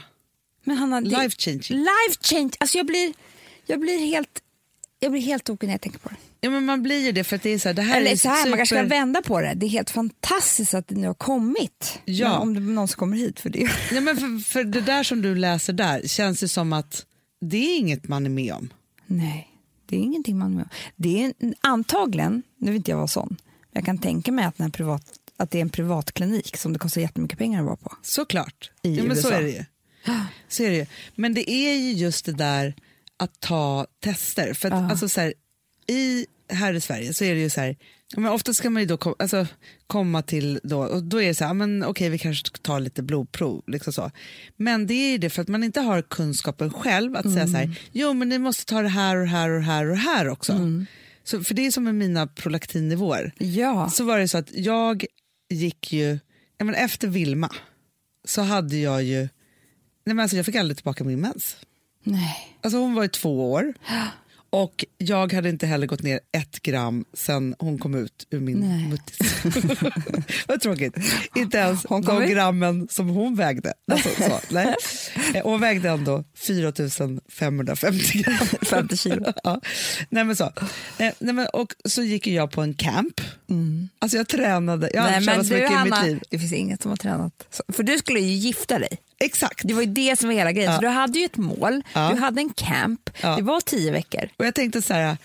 [0.65, 1.79] Men Hanna, Life changing.
[1.79, 2.51] Life change.
[2.61, 3.15] Alltså jag blir,
[3.67, 4.43] jag blir helt...
[4.99, 6.17] Jag blir helt tokig när jag tänker på det.
[6.41, 8.11] Ja, men man blir ju det för att det är så här, det här Eller
[8.11, 8.97] är så här, man kanske ska super...
[8.97, 9.55] vända på det.
[9.55, 11.99] Det är helt fantastiskt att det nu har kommit.
[12.05, 12.29] Ja.
[12.33, 13.71] Men om det någon som kommer hit för det.
[13.93, 17.07] Nej, men för, för det där som du läser där känns det som att
[17.41, 18.69] det är inget man är med om.
[19.07, 19.49] Nej,
[19.87, 20.71] det är ingenting man är med om.
[20.97, 23.29] Det är en- antagligen, nu vill inte jag vara sån,
[23.73, 25.03] men jag kan tänka mig att, när privat,
[25.37, 27.93] att det är en privatklinik som det kostar jättemycket pengar att vara på.
[28.03, 28.71] Såklart.
[28.83, 29.37] I ja, men så USA.
[29.39, 29.65] är det ju.
[30.49, 30.87] Så är det ju.
[31.15, 32.75] Men det är ju just det där
[33.17, 34.55] att ta tester.
[34.55, 34.91] För att, Ja.
[34.91, 35.35] alltså, så här,
[35.87, 37.77] i, här i Sverige så är det ju så här,
[38.17, 39.47] men ofta ska man ju då kom, alltså,
[39.87, 42.79] komma till, då, och då är det så här, men okej vi kanske ska ta
[42.79, 43.65] lite blodprov.
[43.67, 44.11] Liksom så.
[44.57, 47.57] Men det är ju det för att man inte har kunskapen själv att säga så
[47.57, 50.53] här, jo men ni måste ta det här och här och här och här också.
[51.25, 53.33] Så, för det är som med mina prolaktinnivåer.
[53.39, 55.05] Ja, Så var det så att jag
[55.51, 56.19] gick ju,
[56.59, 57.51] ja, men efter Vilma
[58.25, 59.29] så hade jag ju, nej
[60.15, 61.57] men alltså jag fick aldrig tillbaka min mens.
[62.07, 62.57] Nej.
[62.63, 63.75] Alltså hon var i två år
[64.51, 68.59] och jag hade inte heller gått ner ett gram sen hon kom ut ur min
[68.61, 68.89] Nej.
[68.89, 69.37] muttis.
[70.47, 70.95] Vad tråkigt.
[71.35, 73.73] Inte ens Hon kom de grammen som hon vägde.
[73.93, 74.75] Alltså, så, nej.
[75.35, 76.73] Eh, Hon vägde ändå 4
[77.29, 78.35] 550 gram.
[78.63, 79.33] 50 kilo.
[79.45, 79.61] ja.
[80.11, 80.45] Nej, men så.
[80.45, 80.53] Eh,
[80.99, 83.21] Nej, men, och så gick jag på en camp.
[83.99, 86.21] Alltså jag tränade, jag har tränat så mycket i Hanna, mitt liv.
[86.31, 87.47] det finns inget som har tränat.
[87.51, 88.89] Så- För du skulle ju gifta dig.
[89.25, 89.61] Exakt.
[89.65, 90.71] Det var ju det som var hela grejen.
[90.71, 90.77] Ja.
[90.77, 92.11] Så du hade ju ett mål, Ja.
[92.15, 93.37] du hade en camp, Ja.
[93.37, 94.29] det var tio veckor.
[94.37, 95.17] Och jag tänkte så här,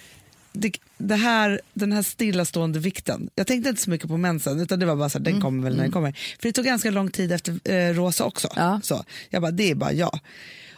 [0.53, 4.79] det, det här, den här stillastående vikten, jag tänkte inte så mycket på mensen utan
[4.79, 6.11] det var bara så här, den kommer väl när den kommer.
[6.11, 8.47] För det tog ganska lång tid efter eh, Rosa också.
[8.55, 8.63] Mm.
[8.65, 8.79] Ja.
[8.83, 10.19] Så jag bara, det är bara jag.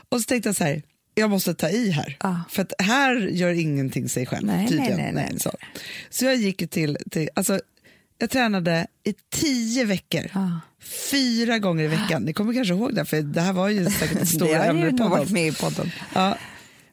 [0.10, 0.82] Och så tänkte jag så här,
[1.16, 2.18] jag måste ta i här.
[2.20, 2.42] Ja.
[2.50, 4.98] För att här gör ingenting sig själv Nej, tydligen.
[4.98, 5.40] nej, nej, nej.
[5.40, 5.52] Så.
[6.10, 7.60] så jag gick till, till alltså,
[8.18, 10.60] Jag tränade i tio veckor, Ja.
[11.12, 12.24] fyra gånger i veckan.
[12.24, 14.92] Ni kommer kanske ihåg det, för det här var ju säkert ett stort ämne i
[14.92, 15.34] podden.
[15.34, 15.92] med i podden.
[16.14, 16.38] Ja,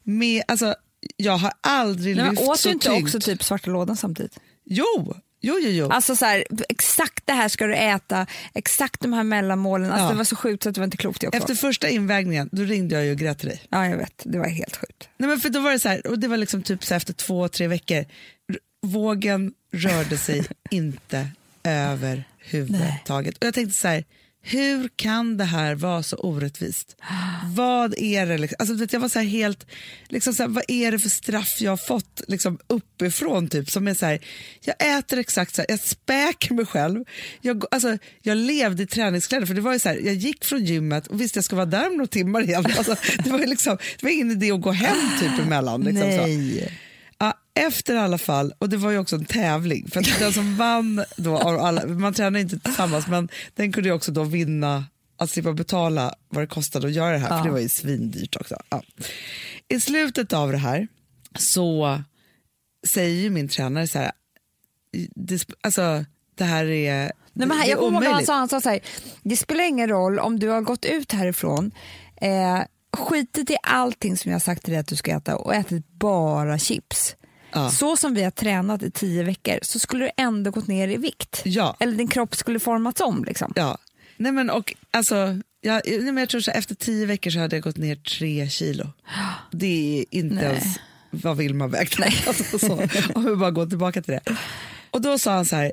[0.03, 0.75] med, alltså,
[1.17, 3.03] jag har aldrig Nej, lyft åt så du inte tungt.
[3.03, 4.39] också typ svarta lådan samtidigt?
[4.65, 5.71] Jo, jo, jo.
[5.71, 5.89] jo.
[5.89, 9.91] Alltså så här, exakt det här ska du äta, exakt de här mellanmålen.
[9.91, 10.11] Alltså Ja.
[10.11, 11.23] Det var så sjukt så att det var inte klokt.
[11.23, 11.35] Jag.
[11.35, 13.63] Efter första invägningen då ringde jag och grät till dig.
[13.71, 14.23] Ja, jag vet.
[14.25, 15.09] Det var helt sjukt.
[15.19, 17.13] Nej, men för då var det så här, och det var liksom typ så efter
[17.13, 18.05] två, tre veckor.
[18.83, 21.29] Vågen rörde sig inte
[21.65, 23.39] överhuvudtaget.
[23.39, 24.05] Och jag tänkte så här,
[24.43, 26.97] hur kan det här vara så orättvist?
[27.57, 28.39] Vad är det?
[28.39, 28.57] Liksom?
[28.59, 29.67] Alltså, vet, jag var så här helt,
[30.09, 33.49] liksom så här, vad är det för straff jag har fått liksom, uppifrån?
[33.49, 34.21] Typ, som är så här,
[34.65, 37.05] jag äter exakt så här, jag späker mig själv.
[37.41, 40.65] Jag, alltså, jag levde i träningskläder, för det var ju så här, jag gick från
[40.65, 42.67] gymmet och visste jag skulle vara där om några timmar igen.
[42.79, 45.81] Alltså, det, var ju liksom, det var ingen idé att gå hem typ emellan.
[45.81, 46.61] Liksom, Nej.
[46.69, 46.90] så.
[47.55, 50.57] Efter i alla fall, och det var ju också en tävling, för att den som
[50.57, 54.85] vann, då, alla, man tränar inte tillsammans, men den kunde ju också då vinna
[55.17, 57.39] att slippa betala vad det kostade att göra det här, Ja.
[57.39, 58.57] för det var ju svindyrt också.
[58.69, 58.83] Ja.
[59.69, 60.89] I slutet av det här
[61.39, 62.03] så
[62.89, 64.13] säger ju min tränare så här,
[65.15, 68.61] det, alltså det här är, Nej, men här, jag kommer ihåg han sa, han sa
[68.61, 68.81] så här,
[69.23, 71.71] det spelar ingen roll om du har gått ut härifrån,
[72.17, 72.61] eh,
[72.97, 76.59] skitit i allting som jag sagt till dig att du ska äta och ätit bara
[76.59, 77.17] chips.
[77.53, 77.71] Ja.
[77.71, 80.97] Så som vi har tränat i tio veckor så skulle du ändå gått ner i
[80.97, 81.43] vikt.
[81.45, 81.77] Ja.
[81.81, 83.25] Eller din kropp skulle formats om.
[83.25, 83.53] Liksom.
[83.57, 83.79] Ja,
[84.17, 87.57] nej men och alltså, jag, nej men jag tror så efter tio veckor så hade
[87.57, 88.87] jag gått ner tre kilo.
[89.51, 90.45] Det är inte Nej.
[90.45, 90.65] ens
[91.11, 92.13] vad Vilma vägde.
[92.27, 94.37] Alltså, så, om vi bara går tillbaka till det.
[94.91, 95.73] Och då sa han så här,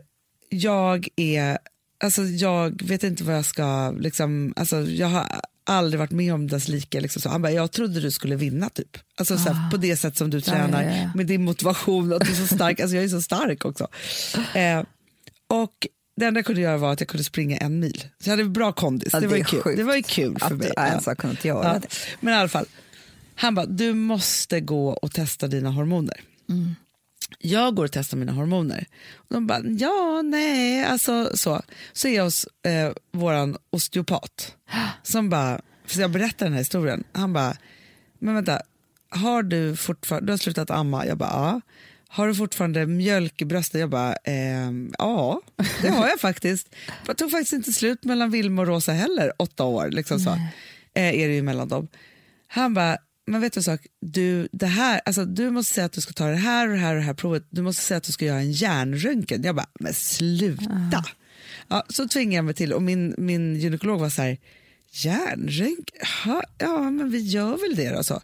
[0.49, 1.57] jag är,
[2.03, 6.47] alltså jag vet inte vad jag ska, liksom, alltså jag har aldrig varit med om
[6.47, 7.01] dess like.
[7.01, 7.29] Liksom så.
[7.29, 8.97] Han bara, jag trodde du skulle vinna typ.
[9.17, 11.11] Alltså så här, på det sätt som du tränar, ja, ja.
[11.15, 12.79] med din motivation, att du är så stark.
[12.79, 13.87] Alltså jag är så stark också.
[14.55, 14.83] Eh,
[15.47, 17.97] och det enda jag kunde göra var att jag kunde springa en mil.
[18.19, 19.09] Så jag hade bra kondis.
[19.13, 19.77] Ja, det, var det är kul.
[19.77, 20.71] det var ju kul för Att mig.
[20.75, 21.79] du ens har kunnat göra Ja.
[21.79, 21.87] det.
[22.19, 22.65] Men i alla fall,
[23.35, 26.21] han bara, du måste gå och testa dina hormoner.
[26.49, 26.75] Mm.
[27.39, 28.87] Jag går och testar mina hormoner.
[29.15, 31.61] Och de bara, ja, nej, alltså så.
[31.93, 34.55] Så är jag hos eh, våran osteopat
[35.03, 37.57] som bara, för jag berättar den här historien, han bara,
[38.19, 38.61] men vänta,
[39.09, 41.05] har du fortfarande, du har slutat amma?
[41.05, 41.61] Jag bara, ja.
[42.09, 43.81] Har du fortfarande mjölk i bröstet?
[43.81, 45.41] Jag bara, ehm, ja,
[45.81, 46.75] det har jag faktiskt.
[47.07, 49.89] Jag tog faktiskt inte slut mellan Vilma och Rosa heller, åtta år.
[49.91, 50.29] Liksom så.
[50.93, 51.87] Eh, är det ju mellan dem.
[52.47, 55.91] Han bara, men vet du en sak, du, det här, alltså, du måste säga att
[55.91, 57.47] du ska ta det här och det här och det här provet.
[57.49, 59.43] Du måste säga att du ska göra en hjärnröntgen.
[59.43, 61.03] Jag bara, men sluta.
[61.67, 64.37] Ja, så tvingade jag mig till och min, min gynekolog var så här,
[64.91, 66.07] hjärnröntgen?
[66.57, 68.03] Ja, men vi gör väl det då.
[68.03, 68.21] Så.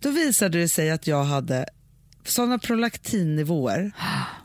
[0.00, 1.66] Då visade det sig att jag hade
[2.24, 3.92] sådana prolaktinnivåer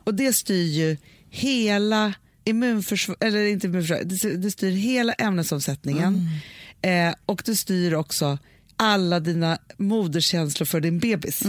[0.04, 0.98] och det styr ju
[1.30, 4.04] hela immunförsvar, eller inte immunförsvar,
[4.38, 6.30] det, styr- hela ämnesomsättningen
[6.82, 8.38] eh, och det styr också
[8.78, 11.44] alla dina moderskänslor för din bebis.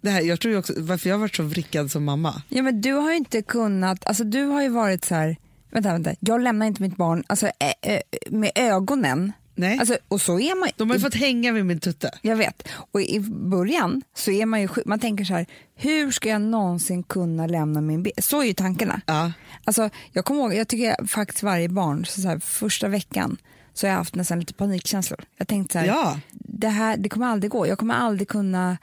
[0.00, 2.42] Det här, jag tror ju också, varför jag har varit så vrickad som mamma.
[2.48, 5.36] Ja, men du har ju inte kunnat, alltså du har ju varit så här,
[5.70, 9.32] vänta, vänta, jag lämnar inte mitt barn alltså, ä, ä, med ögonen.
[9.54, 9.78] Nej.
[9.78, 12.10] Alltså, och så är man De har ju fått hänga vid min tutte.
[12.22, 12.68] Jag vet.
[12.92, 17.02] Och i början så är man ju man tänker så här, hur ska jag någonsin
[17.02, 18.10] kunna lämna min be-?
[18.18, 19.00] Så är ju tankarna.
[19.06, 19.32] Ja.
[19.64, 23.36] Alltså, jag kommer ihåg, jag tycker faktiskt varje barn, så så här, första veckan
[23.76, 25.24] så har jag haft nästan lite panikkänslor.
[25.36, 26.20] Jag tänkte så här, Ja.
[26.30, 27.66] det här det kommer aldrig gå.
[27.66, 28.76] Jag kommer aldrig kunna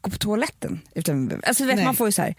[0.00, 0.80] gå på toaletten.
[0.94, 1.84] Utan, alltså, vet, Nej.
[1.84, 2.34] man får ju så här,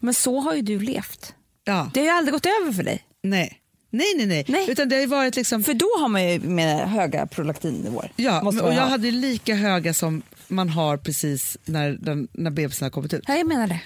[0.00, 1.34] men så har ju du levt.
[1.64, 1.90] Ja.
[1.94, 3.02] Det har ju aldrig gått över för dig.
[3.22, 3.58] Nej.
[3.90, 4.70] Nej, nej, nej, Nej.
[4.70, 5.64] Utan det har varit liksom...
[5.64, 8.12] För då har man ju med höga prolaktinnivåer.
[8.16, 8.88] Ja, Måste och jag ha.
[8.88, 13.24] hade lika höga som man har precis när, den, när bebisen har kommit ut.
[13.28, 13.80] Ja, jag menar det.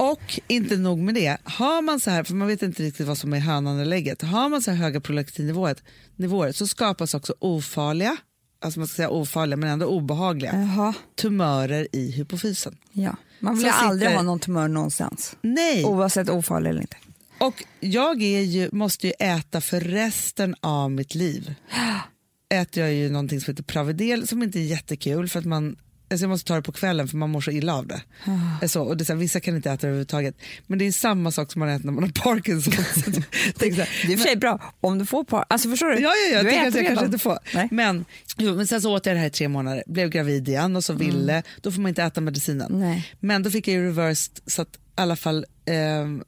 [0.00, 3.18] Och inte nog med det, har man så här, för man vet inte riktigt vad
[3.18, 5.76] som är hönan eller ägget, har man så här höga prolaktinnivåer
[6.16, 8.16] nivåer, så skapas också ofarliga,
[8.60, 10.94] alltså man ska säga ofarliga men ändå obehagliga, Jaha.
[11.16, 12.76] tumörer i hypofysen.
[12.92, 13.16] Ja.
[13.40, 15.36] Man vill ju aldrig sitter- ha någon tumör någonstans.
[15.42, 16.96] Nej, Oavsett ofarlig eller inte.
[17.38, 21.54] och jag är ju, måste ju äta för resten av mitt liv.
[22.54, 25.76] Äter jag ju någonting som heter Pravidel som inte är jättekul för att man
[26.10, 28.02] Alltså jag måste ta det på kvällen för man mår så illa av det.
[28.26, 28.68] Ah.
[28.68, 30.36] Så, och det så här, vissa kan inte äta det överhuvudtaget.
[30.66, 32.72] Men det är samma sak som man äter när man har Parkinson.
[32.94, 33.10] Så
[33.58, 35.44] Det är i och för sig bra om du får par.
[35.48, 35.94] Alltså förstår du?
[35.94, 37.38] Ja, ja, ja du jag tänker att äter jag kanske inte får.
[37.54, 37.68] Nej.
[37.70, 38.04] Men,
[38.38, 40.84] jo, men sen så åt jag det här i tre månader, blev gravid igen och
[40.84, 42.80] så ville, då får man inte äta medicinen.
[42.80, 43.08] Nej.
[43.20, 46.22] Men då fick jag ju reversed så att i alla fall, ehm,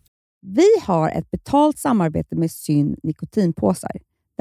[0.47, 3.90] Vi har ett betalt samarbete med Syn nikotinpåsar.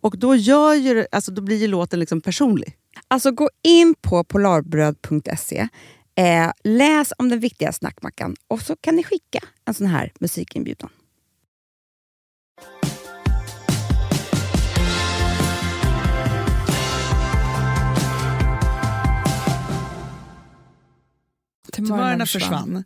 [0.00, 2.76] Och då, gör ju, alltså, då blir ju låten liksom personlig.
[3.08, 5.68] Alltså gå in på polarbröd.se,
[6.14, 10.90] eh, läs om den viktiga snackmackan och så kan ni skicka en sån här musikinbjudan.
[21.72, 22.84] Tumörerna försvann.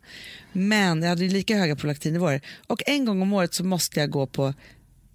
[0.51, 2.41] Men jag hade lika höga prolaktinnivåer.
[2.67, 4.53] Och en gång om året så måste jag gå på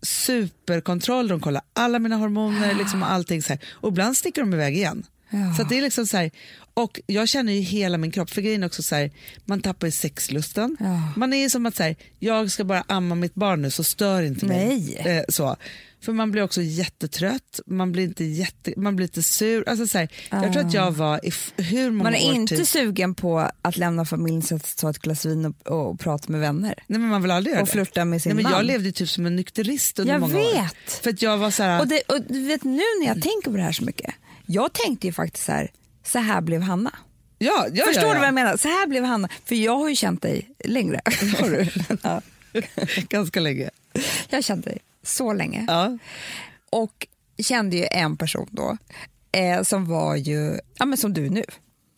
[0.02, 1.28] superkontroll.
[1.28, 3.42] De kollar alla mina hormoner liksom och allting.
[3.42, 3.64] Så här.
[3.72, 5.06] Och ibland sticker de iväg igen.
[5.30, 5.54] Ja.
[5.56, 6.30] Så det är liksom så här,
[6.74, 9.10] och jag känner ju hela min kropp, för grejen också så här,
[9.44, 10.76] man tappar ju sexlusten.
[10.80, 11.12] Ja.
[11.16, 14.22] Man är som att så här, jag ska bara amma mitt barn nu så stör
[14.22, 14.98] inte mig.
[15.04, 15.16] Nej.
[15.18, 15.56] Eh, så.
[16.00, 19.68] För man blir också jättetrött, man blir, inte jätte, man blir lite sur.
[19.68, 22.56] Alltså så här, Jag tror att jag var i hur många Man är år inte
[22.56, 26.32] typ, sugen på att lämna familjen, så att ta ett glas vin och, och prata
[26.32, 26.74] med vänner.
[26.86, 28.52] Nej men man vill aldrig göra Och flirta med sin Nej, men man.
[28.52, 30.54] Jag levde typ som en nykterist under Jag många år.
[30.54, 30.92] vet.
[31.02, 33.50] För att jag var så här, Och, det, och du vet nu när jag tänker
[33.50, 34.14] på det här så mycket,
[34.50, 35.70] jag tänkte ju faktiskt så här,
[36.04, 36.98] så här blev Hanna.
[37.38, 38.18] ja, ja, Förstår ja, du ja.
[38.18, 38.56] vad jag menar?
[38.56, 39.28] Så här blev Hanna.
[39.44, 41.00] För jag har ju känt dig längre.
[41.40, 41.68] Har du?
[42.02, 42.20] ja,
[43.08, 43.70] Ganska länge.
[44.28, 45.64] jag har känt dig så länge.
[45.68, 45.98] Ja.
[46.70, 47.06] Och
[47.42, 48.76] kände ju en person då
[49.32, 51.44] eh, som var ju, ja men som du nu.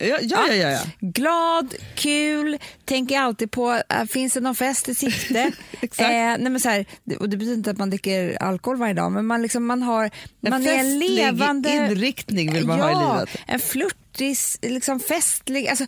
[0.07, 0.79] Ja, ja, ja, ja.
[0.99, 5.51] Glad, kul, tänker alltid på, äh, finns det någon fest i sikte?
[5.97, 6.85] Eh, nej men så här,
[7.19, 10.03] och det betyder inte att man dricker alkohol varje dag, men man, liksom, man har,
[10.05, 10.11] En
[10.49, 11.69] man är en levande...
[11.69, 13.39] inriktning vill man ja, ha i livet.
[13.47, 15.85] en flörtig, liksom festlig, alltså,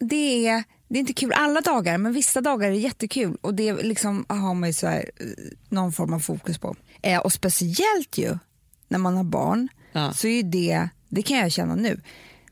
[0.00, 3.72] det är, det är inte kul alla dagar, men vissa dagar är jättekul och det
[3.72, 5.26] liksom, har man ju så här, eh,
[5.68, 6.76] någon form av fokus på.
[7.02, 8.38] Eh, och speciellt ju
[8.88, 10.12] när man har barn, Ja.
[10.12, 12.00] så är det, det kan jag känna nu,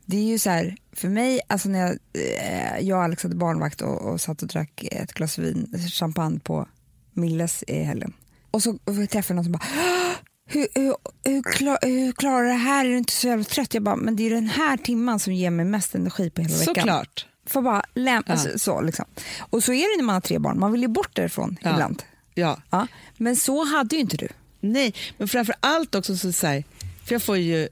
[0.05, 3.35] det är ju så här, för mig, alltså när jag, eh, jag och Alex hade
[3.35, 6.67] barnvakt och, och satt och drack ett glas vin, champagne på
[7.13, 8.13] Milles i helgen.
[8.51, 10.11] Och så och jag träffade någon som bara "Åh,
[10.45, 12.85] hur, hur, hur, klar, hur klarar du det här?
[12.85, 13.73] Är du inte så jävla trött?
[13.73, 16.57] Jag bara, men det är den här timman som ger mig mest energi på hela
[16.57, 16.75] veckan.
[16.75, 17.27] Såklart.
[17.45, 19.05] Får bara lämna, alltså, så liksom.
[19.39, 21.71] Och så är det när man har tre barn, man vill ju bort därifrån Ja.
[21.73, 22.03] ibland.
[22.33, 22.61] Ja.
[22.69, 22.87] Ja.
[23.17, 24.27] Men så hade ju inte du.
[24.59, 26.63] Nej, men framför allt också så, så här,
[27.05, 27.67] för jag får ju ja,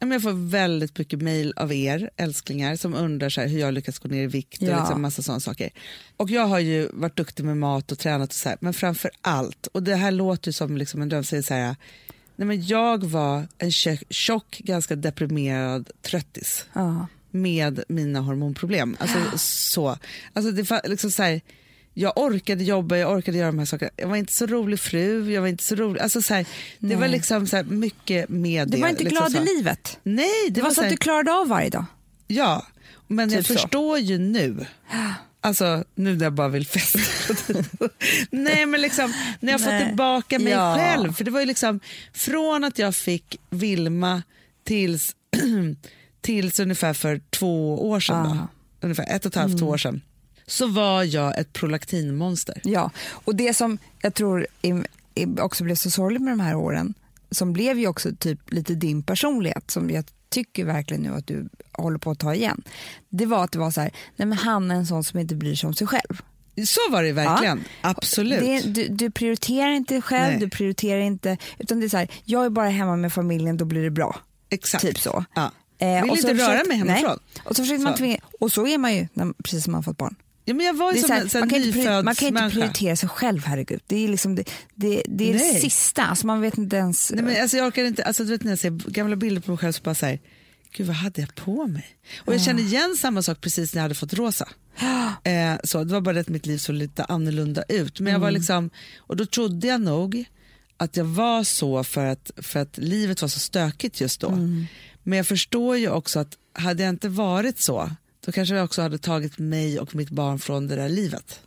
[0.00, 4.08] jag får väldigt mycket mejl av er älsklingar som undrar så hur jag lyckas gå
[4.08, 4.78] ner i vikt och Ja.
[4.80, 5.70] liksom massa sådana saker.
[6.16, 9.10] Och jag har ju varit duktig med mat och tränat och så här, men framför
[9.20, 11.76] allt, och det här låter ju som liksom en dröm, så här,
[12.36, 13.72] nej men jag var en
[14.10, 17.06] tjock, ganska deprimerad tröttis Ja.
[17.30, 18.96] med mina hormonproblem.
[19.00, 19.98] Alltså, så.
[20.32, 21.40] Alltså, det, liksom så här,
[22.00, 23.90] jag orkade jobba, jag orkade göra de här sakerna.
[23.96, 26.00] Jag var inte så rolig fru, jag var inte så rolig.
[26.00, 26.46] Alltså, så här,
[26.78, 28.76] det var liksom så här, mycket med det.
[28.76, 29.38] Du var inte liksom glad så.
[29.52, 29.98] i livet.
[30.02, 31.84] Nej, det, Det var så här, att du klarade av varje dag.
[32.26, 32.66] Ja,
[33.06, 33.52] men jag Typ så.
[33.62, 34.66] förstår ju nu.
[35.40, 36.98] Alltså nu när jag bara vill festa.
[38.30, 39.80] Nej men liksom när jag Nej.
[39.80, 40.74] fått tillbaka mig Ja.
[40.76, 41.12] själv.
[41.12, 41.80] För det var ju liksom
[42.12, 44.22] från att jag fick Vilma
[44.64, 45.16] tills,
[46.20, 48.26] tills ungefär för två år sedan.
[48.26, 48.34] Ah.
[48.34, 48.48] Då.
[48.86, 50.00] Ungefär ett och ett halvt, två år sedan.
[50.48, 52.60] Så var jag ett prolaktinmonster.
[52.64, 54.46] Ja, och det som jag tror
[55.40, 56.94] också blev så sorgligt med de här åren,
[57.30, 61.48] som blev ju också typ lite din personlighet, som jag tycker verkligen nu att du
[61.72, 62.62] håller på att ta igen,
[63.08, 65.34] det var att det var så här, nej men han är en sån som inte
[65.34, 66.22] bryr sig om sig själv.
[66.66, 67.64] Så var det verkligen.
[67.80, 68.40] Absolut.
[68.40, 70.40] Det, du, du prioriterar inte själv, Nej.
[70.40, 73.64] du prioriterar inte, utan det är så här, jag är bara hemma med familjen, då
[73.64, 74.20] blir det bra.
[74.50, 74.84] Exakt.
[74.84, 75.24] Typ så.
[75.34, 75.50] Ja.
[75.78, 77.18] Eh, Vill och så inte röra försökte- mig hemifrån.
[77.34, 77.42] Nej.
[77.44, 77.98] Och så försökte man Så.
[77.98, 80.14] tvinga, och så är man ju när, precis som man fått barn.
[80.48, 82.28] Ja, men jag var ju som så här, en sån man, kan inte, man kan
[82.28, 83.80] inte prioritera sig själv, herregud.
[83.86, 86.02] Det är, liksom det, det, det, är det sista.
[86.02, 87.12] Alltså man vet inte ens...
[87.14, 89.50] Nej, men alltså jag orkar inte, alltså du vet när jag ser gamla bilder på
[89.50, 90.20] mig själv så bara säger
[90.72, 91.86] gud vad hade jag på mig?
[92.18, 94.48] Och jag känner igen samma sak precis när jag hade fått rosa.
[95.24, 98.00] Eh, så, det var bara det att mitt liv såg lite annorlunda ut.
[98.00, 100.24] Men jag var liksom, och då trodde jag nog
[100.76, 104.30] att jag var så för att, för att livet var så stökigt just då.
[105.02, 107.90] Men jag förstår ju också att hade jag inte varit så,
[108.28, 111.40] då kanske jag också hade tagit mig och mitt barn från det där livet.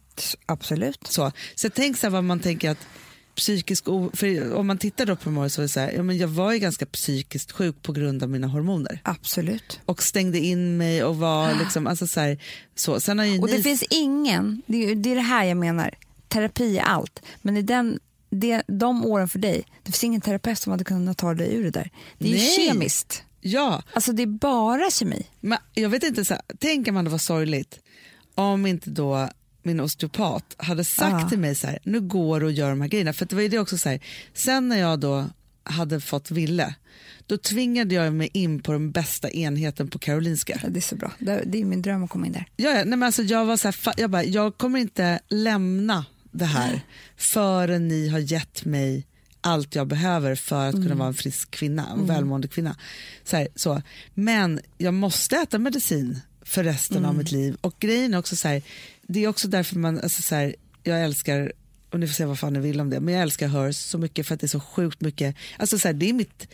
[0.45, 0.99] Absolut.
[1.07, 2.87] Så, så tänker så här vad man tänker att
[3.35, 6.17] psykisk för om man tittar då på mig så är det så här, ja, men
[6.17, 9.79] jag var ju ganska psykiskt sjuk på grund av mina hormoner Absolut.
[9.85, 12.37] och stängde in mig och var liksom, alltså så här,
[12.75, 12.99] så.
[12.99, 15.57] Sen har ju Och ni, det finns ingen, det är, det är det här jag
[15.57, 15.95] menar,
[16.27, 17.21] terapi är allt.
[17.41, 21.17] Men i den, det, de åren för dig, det finns ingen terapeut som hade kunnat
[21.17, 21.89] ta dig ur det där.
[22.17, 22.67] Det är ju Nej.
[22.67, 23.23] kemiskt.
[23.41, 25.27] Ja, Alltså det är bara kemi.
[25.39, 27.79] men jag vet inte, så här, tänk om det var sorgligt
[28.35, 29.29] om inte då
[29.63, 31.29] min osteopat hade sagt Ah.
[31.29, 33.13] till mig så här, nu går du och gör de här grejerna.
[33.13, 33.99] För det var ju det också så här,
[34.33, 35.25] sen när jag då
[35.63, 36.75] hade fått Ville,
[37.27, 40.59] då tvingade jag mig in på den bästa enheten på Karolinska.
[40.63, 41.11] Ja, det är så bra.
[41.19, 42.45] Det, är min dröm att komma in där.
[42.55, 46.05] Ja, ja, nej, men alltså jag var så här, jag, bara, jag kommer inte lämna
[46.31, 46.81] det här
[47.17, 49.07] förrän ni har gett mig
[49.41, 52.75] allt jag behöver för att kunna vara en frisk kvinna, en välmående kvinna.
[53.23, 53.81] Så här, så.
[54.13, 57.57] Men jag måste äta medicin för resten av mitt liv.
[57.61, 58.61] Och grejen är också så här,
[59.01, 61.51] det är också därför man, alltså så här, jag älskar
[61.89, 63.97] och ni får säga vad fan ni vill om det, men jag älskar Hers så
[63.97, 66.47] mycket för att det är så sjukt mycket, alltså så här, det är mitt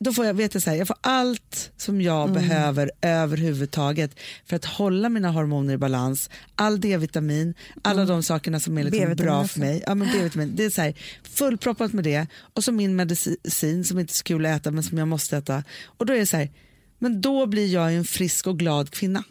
[0.00, 2.34] då får jag veta så här, jag får allt som jag Mm.
[2.34, 4.10] behöver överhuvudtaget
[4.46, 9.14] för att hålla mina hormoner i balans, all D-vitamin, alla de sakerna som är liksom
[9.14, 9.82] bra för mig.
[9.86, 13.98] Ja, men B-vitamin, det är så här, fullproppat med det och så min medicin som
[13.98, 15.64] inte är så kul att äta men som jag måste äta.
[15.84, 16.50] Och då är det så här,
[16.98, 19.24] Men då blir jag en frisk och glad kvinna.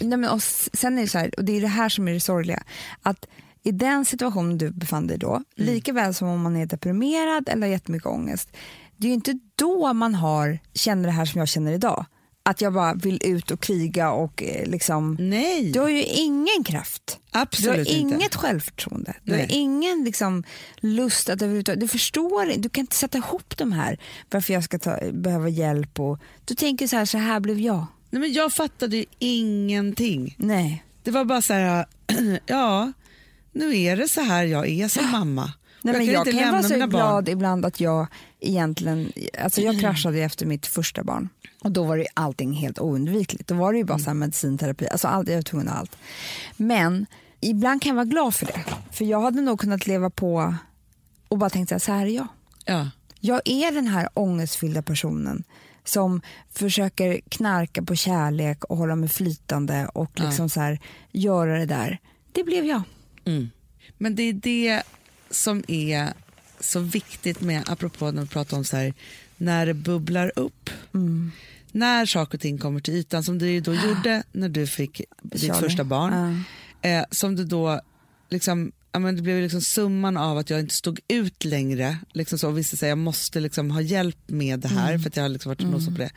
[0.00, 0.42] Nej, men och
[0.72, 2.62] sen är det så här, och det är det här som är det sorgliga,
[3.02, 3.26] att
[3.62, 7.66] i den situationen du befann dig då, lika väl som om man är deprimerad eller
[7.66, 8.48] har jättemycket ångest,
[8.98, 12.06] det är ju inte då man har, känner det här som jag känner idag.
[12.42, 16.64] Att jag bara vill ut och kriga och eh, liksom, Nej, du har ju ingen
[16.64, 17.18] kraft.
[17.32, 18.38] Du har absolut inget inte.
[18.38, 19.14] självförtroende.
[19.24, 19.48] Du har Nej.
[19.50, 20.44] ingen liksom,
[20.80, 21.80] lust att överhuvudtaget...
[21.80, 23.98] Du förstår du kan inte sätta ihop de här
[24.30, 26.00] varför jag ska ta, behöva hjälp.
[26.00, 27.86] Och, du tänker så här, så här blev jag.
[28.10, 30.34] Nej, men jag fattade ju ingenting.
[30.38, 30.84] Nej.
[31.02, 31.86] Det var bara så här,
[32.46, 32.92] ja,
[33.52, 35.52] nu är det så här jag är som mamma.
[35.92, 37.28] Nej, men jag kan vara så glad barn.
[37.28, 38.06] ibland att jag
[38.40, 39.12] egentligen,
[39.42, 41.28] alltså jag kraschade ju efter mitt första barn
[41.60, 43.48] och då var det ju allting helt oundvikligt.
[43.48, 45.96] Då var det ju bara så här medicinterapi, alltså allt, jag var tvungen allt.
[46.56, 47.06] Men
[47.40, 50.54] ibland kan jag vara glad för det, för jag hade nog kunnat leva på
[51.28, 52.26] och bara tänkt så här, så här är jag.
[52.64, 52.90] Ja.
[53.20, 55.44] Jag är den här ångestfyllda personen
[55.84, 56.20] som
[56.52, 60.80] försöker knarka på kärlek och hålla mig flytande och liksom så här,
[61.12, 61.98] göra det där.
[62.32, 62.82] Det blev jag.
[63.24, 63.50] Mm.
[63.98, 64.82] Men det är det
[65.30, 66.12] som är
[66.60, 68.94] så viktigt med, apropå när vi pratar om så här,
[69.36, 70.70] när det bubblar upp.
[70.94, 71.32] Mm.
[71.72, 75.40] När saker och ting kommer till ytan, som du då gjorde när du fick ditt
[75.40, 75.60] Charlie.
[75.60, 76.44] första barn.
[76.82, 77.80] Eh, som du då,
[78.30, 81.98] liksom, ja, men det blev liksom summan av att jag inte stod ut längre.
[82.12, 85.16] Liksom så, och visste att jag måste liksom ha hjälp med det här, för att
[85.16, 85.84] jag har liksom varit mm.
[85.84, 86.10] på det.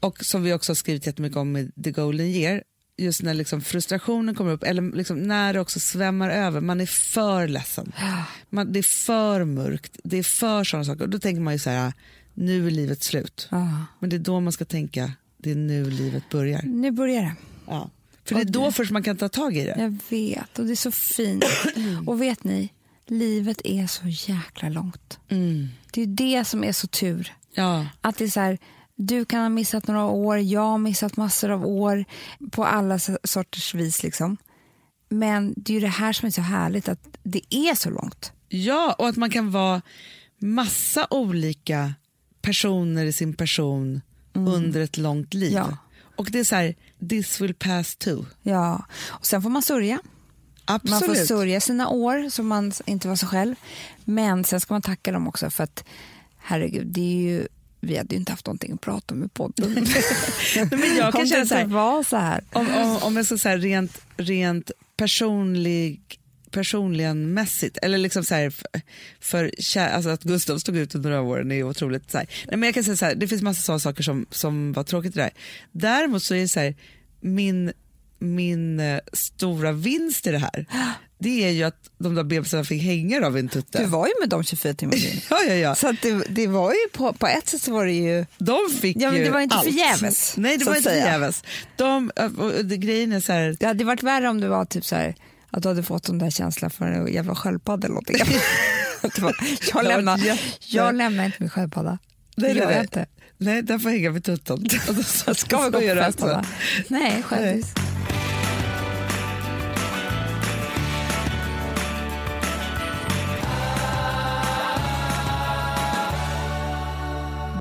[0.00, 2.62] Och som vi också har skrivit jättemycket om med The Golden Year,
[3.00, 6.86] just när liksom frustrationen kommer upp, eller liksom när det också svämmar över, man är
[6.86, 7.92] för ledsen.
[8.52, 11.02] Man, det är för mörkt, det är för sådana saker.
[11.02, 11.92] Och då tänker man ju så här,
[12.34, 13.48] nu är livet slut.
[13.50, 13.84] Ja.
[13.98, 16.62] Men det är då man ska tänka, det är nu livet börjar.
[16.62, 17.34] Nu börjar det.
[17.66, 17.90] Ja.
[18.24, 19.74] För det är då först man kan ta tag i det.
[19.78, 21.44] Jag vet, och det är så fint.
[22.06, 22.72] och vet ni,
[23.06, 25.18] livet är så jäkla långt.
[25.28, 25.68] Mm.
[25.92, 27.34] Det är det som är så tur.
[27.54, 27.86] Ja.
[28.00, 28.58] Att det är så här,
[29.06, 32.04] du kan ha missat några år, jag har missat massor av år
[32.50, 34.02] på alla so- sorters vis.
[34.02, 34.36] Liksom.
[35.08, 38.32] Men det är ju det här som är så härligt, att det är så långt.
[38.48, 39.82] ja, och att man kan vara
[40.38, 41.94] massa olika
[42.42, 44.00] personer i sin person
[44.32, 45.52] under ett långt liv.
[45.52, 45.76] Ja.
[46.16, 46.74] Och det är så här,
[47.08, 48.26] this will pass too.
[48.42, 48.84] Ja.
[49.08, 50.00] Och sen får man sörja.
[50.66, 51.26] Man får Absolut.
[51.26, 53.54] sörja sina år som man inte var sig själv.
[54.04, 55.84] Men sen ska man tacka dem också för att
[56.38, 57.48] herregud, det är ju,
[57.80, 59.72] vi hade ju inte haft någonting att prata om i podden.
[60.70, 62.44] Men jag kan om känna det så här, var så här.
[62.52, 66.00] om, om, om jag ska säga rent, rent personlig,
[66.50, 68.70] personligenmässigt, eller liksom så här, för,
[69.20, 72.26] för alltså att Gustav stod ut under några åren är otroligt så här.
[72.48, 74.84] Nej, men jag kan säga så här, det finns massa sådana saker som, som var
[74.84, 75.32] tråkigt i det där.
[75.72, 76.74] Däremot så är det så här,
[77.20, 77.72] min,
[78.20, 80.66] min eh, stora vinst i det här,
[81.18, 83.78] det är ju att de där bebisarna fick hänga av en tutte.
[83.78, 84.94] Du var ju med dem 24 timmar.
[85.30, 85.74] Ja, ja, ja.
[85.74, 88.26] Så det, det var ju på, på ett sätt så var det ju...
[88.38, 89.64] De fick Ja, men ju det var inte allt.
[89.64, 91.02] förgäves, Nej, det var inte säga.
[91.02, 91.42] förgäves.
[91.76, 94.84] De, och det, grejen är så här, Det hade varit värre om det var typ
[94.84, 95.14] så här
[95.50, 98.16] att du hade fått den där känslan för en jävla sköldpadda eller någonting.
[99.02, 99.36] Det var,
[99.74, 100.20] jag, lämnar,
[100.66, 101.98] jag lämnar inte min sköldpadda.
[102.36, 103.06] Det Nej, gör nej, jag inte.
[103.38, 104.68] Nej, den får hänga vid tuttan.
[105.06, 106.44] Så- Ska vi gå på gör sköldpadda?
[106.88, 107.66] Nej, sköldis.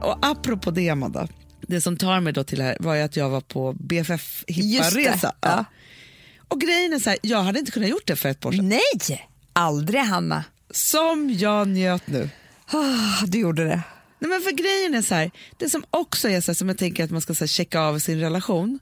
[0.09, 1.27] Och apropå det, Amanda,
[1.61, 5.35] det som tar mig då till det här var att jag var på BFF hipparesa.
[5.41, 5.65] ja.
[6.47, 8.69] Och grejen är så här, jag hade inte kunnat gjort det för ett år sedan.
[8.69, 10.43] Nej, aldrig Hanna.
[10.71, 12.29] Som jag njöt nu.
[12.71, 13.81] Ah, du gjorde det.
[14.19, 16.77] Nej, men för grejen är så här, det som också är så här, som jag
[16.77, 18.79] tänker att man ska så här, checka av sin relation.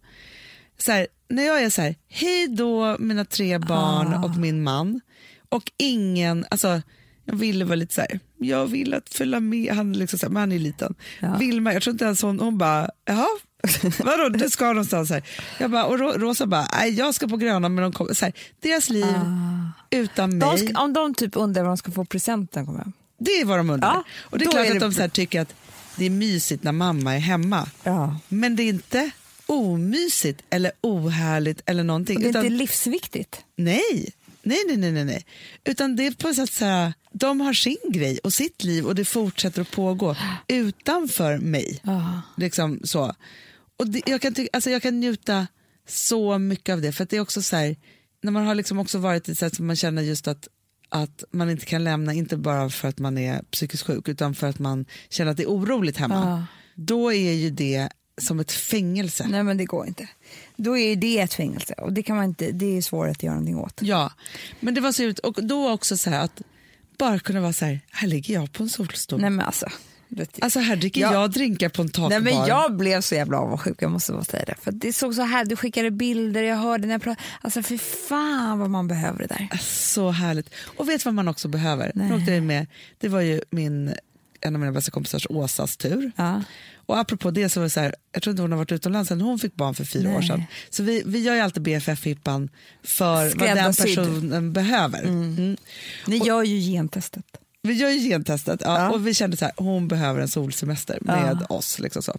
[0.78, 4.23] Så här, när jag är så här, hej då mina tre barn Ah.
[4.23, 5.01] och min man.
[5.49, 6.82] Och ingen, alltså
[7.25, 10.39] jag ville vara lite så här, jag vill att följa med, han, liksom här, men
[10.39, 10.95] han är liten.
[11.19, 11.38] Ja.
[11.38, 13.27] Vilma, jag tror inte ens hon, hon bara, jaha,
[14.03, 15.23] vadå du ska någonstans här.
[15.59, 18.25] Jag bara, och Ro- Rosa bara, nej jag ska på Gröna men de kommer, så
[18.25, 19.05] här, deras liv
[19.89, 20.67] utan De mig.
[20.67, 22.91] ska, om de typ undrar vad de ska få presenten kommer jag.
[23.19, 23.88] Det är vad de undrar.
[23.93, 25.53] Ja, och det är klart är att det- de så här tycker att
[25.95, 27.69] det är mysigt när mamma är hemma.
[27.83, 28.17] Ja.
[28.27, 29.09] Men det är inte
[29.45, 32.15] omysigt eller ohärligt eller någonting.
[32.17, 33.41] Och det är utan, inte livsviktigt.
[33.55, 34.13] nej.
[34.47, 35.25] Nej, nej, nej, nej, nej.
[35.65, 38.85] Utan det är på så att så här, de har sin grej och sitt liv
[38.85, 40.15] och det fortsätter att pågå
[40.47, 41.79] utanför mig.
[41.83, 42.21] Ja.
[42.37, 43.15] Liksom så.
[43.79, 45.47] Och det, jag, kan ty- alltså jag kan njuta
[45.87, 46.91] så mycket av det.
[46.91, 47.75] För det är också så här,
[48.23, 50.47] när man har liksom också varit i ett sätt som man känner just att,
[50.89, 54.47] att man inte kan lämna, inte bara för att man är psykiskt sjuk, utan för
[54.47, 56.15] att man känner att det är oroligt hemma.
[56.15, 56.45] Ja.
[56.75, 57.89] Då är ju det
[58.22, 59.28] som ett fängelse.
[59.30, 60.07] Nej men det går inte.
[60.55, 63.34] Då är det ett fängelse och det, kan man inte, det är svårt att göra
[63.34, 63.80] någonting åt.
[63.82, 64.11] Ja,
[64.59, 66.41] men det var så ut och då också så att
[66.97, 69.22] bara kunna vara så här, här ligger jag på en solstol.
[69.22, 69.65] Nej men alltså.
[70.07, 71.13] vet, Alltså här dricker Ja.
[71.13, 72.09] jag drinkar på en takbar.
[72.09, 74.55] Nej, men jag blev så jävla avundsjuk, jag måste bara säga det.
[74.61, 77.28] För det såg så här, du skickade bilder, jag hörde när jag pratade.
[77.41, 79.57] Alltså för fan vad man behöver det där.
[79.61, 80.49] Så härligt.
[80.78, 81.91] Och vet vad man också behöver?
[81.95, 82.13] Nej.
[82.13, 82.68] Åkte jag med,
[82.99, 83.93] det var ju min,
[84.41, 86.11] en av mina bästa kompisars Åsas tur.
[86.15, 86.43] Ja.
[86.88, 89.07] Och apropå det så var det så här, jag tror inte hon har varit utomlands
[89.09, 90.17] sen hon fick barn för fyra Nej.
[90.17, 90.43] år sedan.
[90.69, 92.49] Så vi, vi gör ju alltid BFF-hippan
[92.83, 95.03] för vad den personen behöver.
[95.03, 95.57] Mm.
[96.07, 97.25] Ni gör ju gentestet.
[97.61, 98.89] Vi gör ju gentestet ja, Ja.
[98.89, 101.79] och vi kände så här, hon behöver en solsemester med oss.
[101.79, 102.17] Liksom så.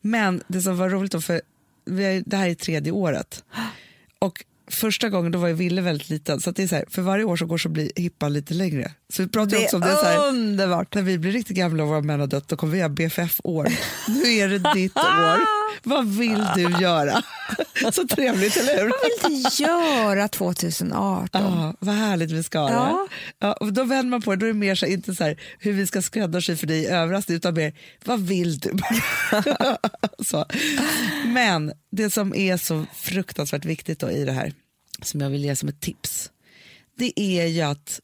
[0.00, 1.42] Men det som var roligt då, för
[1.84, 3.44] vi det här är tredje året.
[4.18, 7.02] Och första gången då var ju Ville väldigt liten, så det är så här, för
[7.02, 8.92] varje år som går så blir hippan lite längre.
[9.12, 10.94] Så vi pratar Det också om det så är här, underbart.
[10.94, 13.68] när vi blir riktigt gamla och våra män har dött, då kommer vi ha BFF-år.
[14.08, 15.59] Nu är det ditt år.
[15.82, 17.22] Vad vill du göra?
[17.92, 18.90] Så trevligt, eller hur?
[18.90, 21.42] Vad vill du göra 2018?
[21.42, 22.70] Ja, vad härligt vi ska ha.
[22.70, 23.06] Ja.
[23.38, 25.40] Ja, och då vänder man på det, då är det mer så, inte så här,
[25.58, 27.72] hur vi ska skräddarsy för dig i överraskning, utan mer
[28.04, 28.76] vad vill du?
[30.24, 30.46] så.
[31.26, 34.52] Men det som är så fruktansvärt viktigt då i det här,
[35.02, 36.30] som jag vill ge som ett tips,
[36.98, 38.00] det är ju att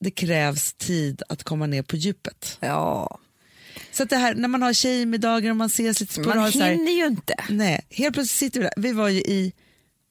[0.00, 2.58] det krävs tid att komma ner på djupet.
[2.60, 3.18] Ja.
[3.94, 6.58] Så det här, när man har tjejmiddagar och man ses lite Man sporadiskt.
[6.58, 7.34] så här- hinner ju inte.
[7.48, 8.74] Nej, helt plötsligt sitter vi där.
[8.76, 9.52] Vi var ju i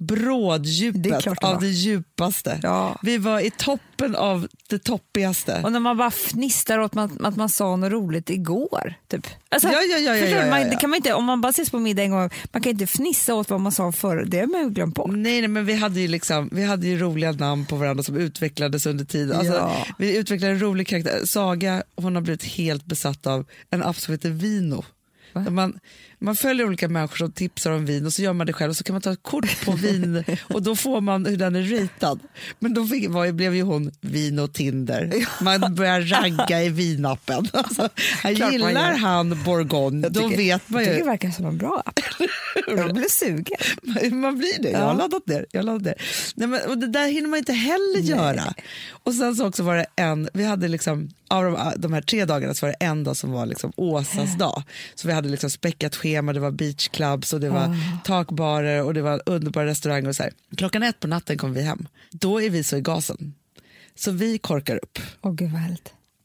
[0.08, 1.62] Det är bråddjupet klart det av var.
[1.62, 2.60] det djupaste.
[2.64, 3.00] Ja.
[3.04, 5.62] Vi var i toppen av det toppigaste.
[5.64, 8.94] Och när man bara fnissar åt man, att man sa något roligt igår.
[9.08, 9.28] Typ.
[9.50, 10.70] Alltså, Ja, ja, ja, ja, ja, ja, man.
[10.70, 12.88] Det kan man inte, om man bara ses på middag en gång, man kan inte
[12.88, 14.26] fnissa åt vad man sa förr.
[14.28, 15.12] Det har man ju glömt bort.
[15.12, 18.18] Nej, nej, men vi hade, ju liksom, vi hade ju roliga namn på varandra som
[18.18, 19.38] utvecklades under tiden.
[19.38, 19.86] Alltså, Ja.
[19.98, 21.22] Vi utvecklade en rolig karaktär.
[21.26, 24.84] Saga hon har blivit helt besatt av en app som heter Vino.
[25.50, 25.80] Man,
[26.24, 28.78] man följer olika människor som tipsar om vin och så gör man det själv och
[28.78, 31.62] så kan man ta ett kort på vin och då får man hur den är
[31.62, 32.20] ritad.
[32.60, 35.14] Men då fick, var, blev ju hon vin och Tinder.
[35.44, 37.48] Man börjar ragga i vinappen.
[37.54, 37.90] Alltså,
[38.24, 41.00] man gillar han Bourgogne, då vet man Jag tycker ju.
[41.00, 42.00] det verkar som en bra app.
[42.68, 44.22] Jag blir sugen.
[44.22, 44.70] Man blir det.
[44.70, 45.46] Jag har laddat ner.
[45.52, 45.96] Jag har laddat ner.
[46.36, 48.54] Nej, men, och det där hinner man inte heller göra.
[48.90, 52.26] Och sen så också var det en, vi hade liksom, av de, de här tre
[52.26, 54.64] dagarna så var det en dag som var liksom Åsas dag.
[54.96, 59.02] Så vi hade liksom späckat schema, det var beachclubs och det var takbarer och det
[59.02, 60.34] var underbara restauranger och så här.
[60.58, 61.88] Klockan ett på natten kom vi hem.
[62.12, 63.34] Då är vi så i gasen.
[63.96, 65.00] Så vi korkar upp.
[65.22, 65.52] Åh gud.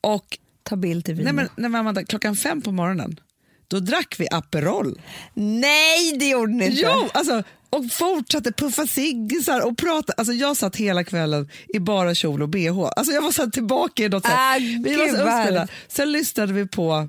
[0.00, 0.38] Och
[0.68, 1.34] Ta bild till nej, vin.
[1.34, 3.20] men, nej, men Amanda, klockan fem på morgonen,
[3.68, 5.00] då drack vi Aperol.
[5.34, 6.80] Nej, det gjorde ni inte.
[6.80, 10.12] Jo, alltså, och fortsatte puffa ciggisar och prata.
[10.16, 12.90] Alltså, jag satt hela kvällen i bara kjol och bh.
[12.96, 14.56] Alltså, jag var så tillbaka i något så här.
[14.56, 15.72] Ah, vi var så.
[15.88, 17.08] Sen lyssnade vi på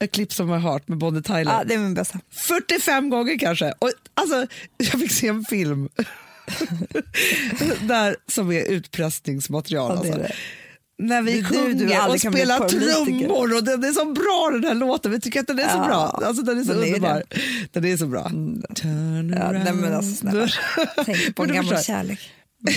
[0.00, 1.52] A Clips of My Heart med Bonnie Tyler.
[1.52, 2.20] Ja, det är min bästa.
[2.30, 3.72] 45 gånger kanske.
[3.78, 4.46] Och, alltså,
[4.76, 5.88] jag fick se en film
[7.80, 9.92] där som är utpressningsmaterial.
[9.96, 10.34] Ja, det är alltså.
[10.98, 11.04] Det.
[11.04, 14.04] När vi Det är nu du sjunger aldrig och spelar trummor och den är så
[14.04, 15.10] bra den här låten.
[15.12, 16.26] Vi tycker att den är så Ja, bra.
[16.26, 17.22] Alltså, den är så den är underbar.
[17.72, 18.24] Den är så bra.
[18.74, 20.48] Turn Ja, nej, men alltså, snälla.
[21.04, 22.20] Tänk på en du gammal kärlek.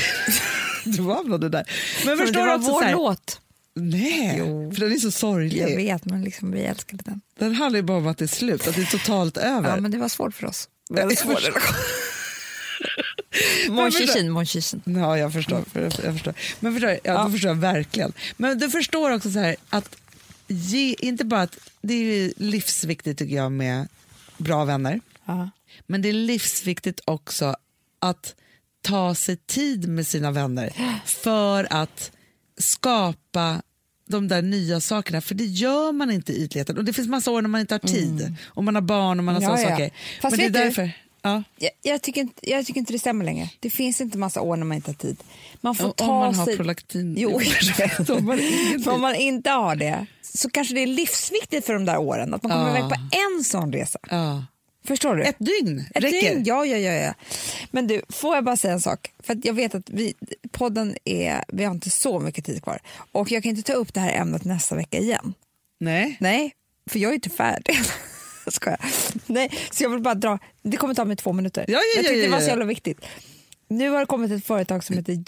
[0.86, 1.64] Du hamnade där.
[2.06, 3.40] Men För förstår det du var också vår så här, låt.
[3.76, 4.72] Nej, Jo.
[4.74, 5.76] för den är så Jag sorglig.
[5.78, 7.22] vet, men liksom, vi älskade den.
[7.40, 9.70] Den handlar ju bara om att det är slut, att det är totalt över.
[9.70, 10.70] Ja, men det var svårt för oss.
[10.90, 11.76] Jag Väldigt svår relation.
[13.70, 13.92] Mon
[14.46, 14.74] Chichin.
[14.86, 15.64] Ja, jag förstår.
[15.74, 16.34] För- Jag, förstår.
[16.60, 18.14] Men förstår, ja, Då förstår jag verkligen.
[18.38, 19.96] Men du förstår också så här att
[20.48, 23.88] ge, inte bara att det är livsviktigt tycker jag med
[24.38, 25.00] bra vänner.
[25.26, 25.50] Ja.
[25.88, 27.56] Men det är livsviktigt också
[28.00, 28.36] att
[28.82, 30.74] ta sig tid med sina vänner
[31.06, 32.12] för att
[32.58, 33.62] skapa
[34.08, 36.78] de där nya sakerna, för det gör man inte i ytligheten.
[36.78, 39.26] Och det finns massa år när man inte har tid, och man har barn och
[39.26, 39.52] man har Mm.
[39.52, 39.76] Ja, sådana ja.
[39.78, 39.92] saker.
[40.22, 40.92] Fast Men det är vet du- därför...
[41.22, 41.44] Ja.
[41.58, 43.50] Jag, jag, tycker inte, jag tycker inte det stämmer längre.
[43.60, 45.24] Det finns inte massa år när man inte har tid.
[45.62, 46.58] Man får Om ta man har sig...
[46.58, 47.16] prolaktin.
[47.18, 48.40] Jo, har man
[48.96, 52.44] om man inte har det så kanske det är livsviktigt för de där åren att
[52.44, 52.78] man kommer Ja.
[52.78, 52.96] iväg på
[53.38, 54.00] en sån resa.
[54.10, 54.46] Ja.
[54.88, 55.24] Förstår du?
[55.24, 56.30] Ett dygn Ett räcker.
[56.30, 57.14] dygn, ja, ja, ja, ja.
[57.72, 59.12] Men du, får jag bara säga en sak?
[59.20, 60.14] För jag vet att vi,
[60.52, 62.80] podden är, vi har inte så mycket tid kvar.
[63.12, 65.34] Och jag kan inte ta upp det här ämnet nästa vecka igen.
[65.80, 66.18] Nej.
[66.20, 66.54] Nej,
[66.90, 67.76] för jag är inte färdig.
[68.48, 68.80] Ska jag?
[69.26, 70.40] Nej, så jag vill bara dra.
[70.62, 71.66] Det kommer ta mig två minuter.
[71.68, 72.44] Ja, ja, jag ja, tyckte ja, det var ja.
[72.44, 73.06] så jävla viktigt.
[73.68, 75.24] Nu har det kommit ett företag som heter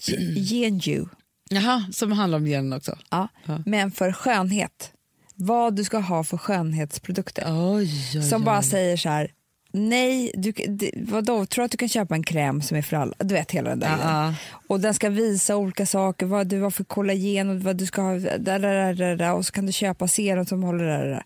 [0.50, 1.06] Genju.
[1.50, 2.98] Jaha, som handlar om genen också.
[3.10, 3.28] Ja,
[3.66, 4.92] men för skönhet.
[5.36, 7.44] Vad du ska ha för skönhetsprodukter.
[7.48, 8.46] Oj, oj, som oj.
[8.46, 9.32] bara säger så här.
[9.76, 10.54] Nej, du,
[10.96, 13.14] vadå, tror du att du kan köpa en kräm som är för alla?
[13.20, 14.36] Du vet hela den där Ja, ja.
[14.68, 18.02] Och den ska visa olika saker, vad du har för kollagen och vad du ska
[18.02, 18.14] ha.
[18.14, 21.24] Där, där, där, där, och så kan du köpa serum som håller där, där.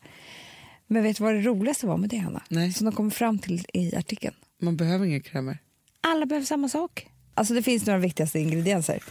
[0.88, 2.42] Men vet du vad det roligaste var med det Hanna?
[2.50, 2.74] Nej.
[2.74, 4.36] Som de kommer fram till i artikeln.
[4.62, 5.58] Man behöver inga krämer.
[6.02, 7.08] Alla behöver samma sak.
[7.34, 9.04] Alltså det finns några viktigaste ingredienser.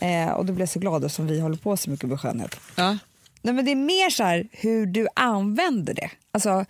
[0.00, 2.60] Eh, och blev jag så glad som vi håller på så mycket med skönhet.
[2.76, 2.98] Ja.
[3.42, 6.10] Nej, men det är mer så här hur du använder det.
[6.32, 6.64] Alltså,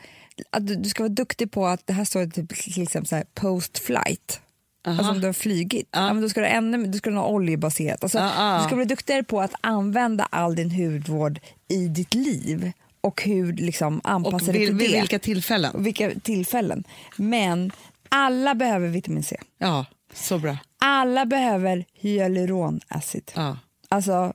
[0.50, 3.16] att du, du ska vara duktig på att det här står typ, till exempel så
[3.16, 4.40] här, post flight.
[4.86, 5.88] Alltså om du har flygit.
[5.90, 6.12] Ja.
[6.12, 8.02] men då ska du, ännu, då ska du ha oljebaserat.
[8.02, 8.58] Alltså, Ja, ja.
[8.58, 12.72] Du ska bli duktigare på att använda all din hudvård i ditt liv
[13.04, 15.00] och hur liksom anpassa Och vil, till det.
[15.00, 15.74] vilka tillfällen?
[15.74, 16.84] Och vilka tillfällen.
[17.16, 17.72] Men
[18.08, 19.40] alla behöver vitamin C.
[19.58, 20.56] Ja, så bra.
[20.78, 23.32] Alla behöver hyaluronacid.
[23.34, 23.56] Ja.
[23.88, 24.32] Alltså,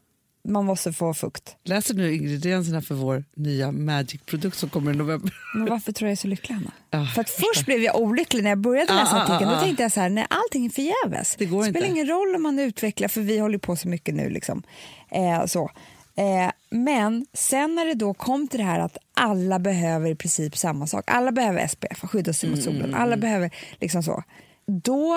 [0.47, 1.55] man måste få fukt.
[1.63, 5.33] Läser du ingredienserna för vår nya Magic-produkt som kommer i november?
[5.55, 6.71] Men varför tror jag är så lycklig, Anna?
[6.91, 9.49] Ja, För att först blev jag olycklig när jag började läsa Ah, ah, artikeln.
[9.49, 9.63] ah, Då ah.
[9.63, 11.35] tänkte jag så här, nej allting är förgäves.
[11.39, 11.89] Det går spelar inte.
[11.99, 14.29] ingen roll om man utvecklar, för vi håller på så mycket nu.
[14.29, 14.63] Liksom.
[15.11, 15.71] Eh, så.
[16.19, 20.57] Eh, men sen när det då kom till det här att alla behöver i princip
[20.57, 21.03] samma sak.
[21.07, 22.95] Alla behöver SPF, skydda sig mot solen.
[22.95, 24.23] Alla behöver liksom så.
[24.65, 25.15] Då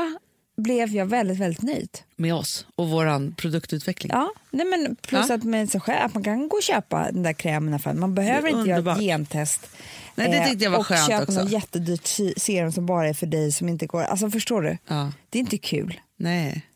[0.56, 1.98] blev jag väldigt, väldigt nöjd.
[2.16, 4.10] Med oss och vår produktutveckling.
[4.14, 5.34] Ja, nej men plus Ja.
[5.34, 8.00] att, med sig själv, att man kan gå och köpa den där krämen affären.
[8.00, 9.66] Man behöver inte göra ett gentest.
[10.14, 11.40] Nej, det tyckte jag var och skönt köpa också.
[11.42, 14.02] något jättedyrt se- serum som bara är för dig som inte går...
[14.02, 14.78] Alltså förstår du?
[14.88, 15.12] Ja.
[15.30, 16.00] Det är inte kul.
[16.16, 16.66] Nej.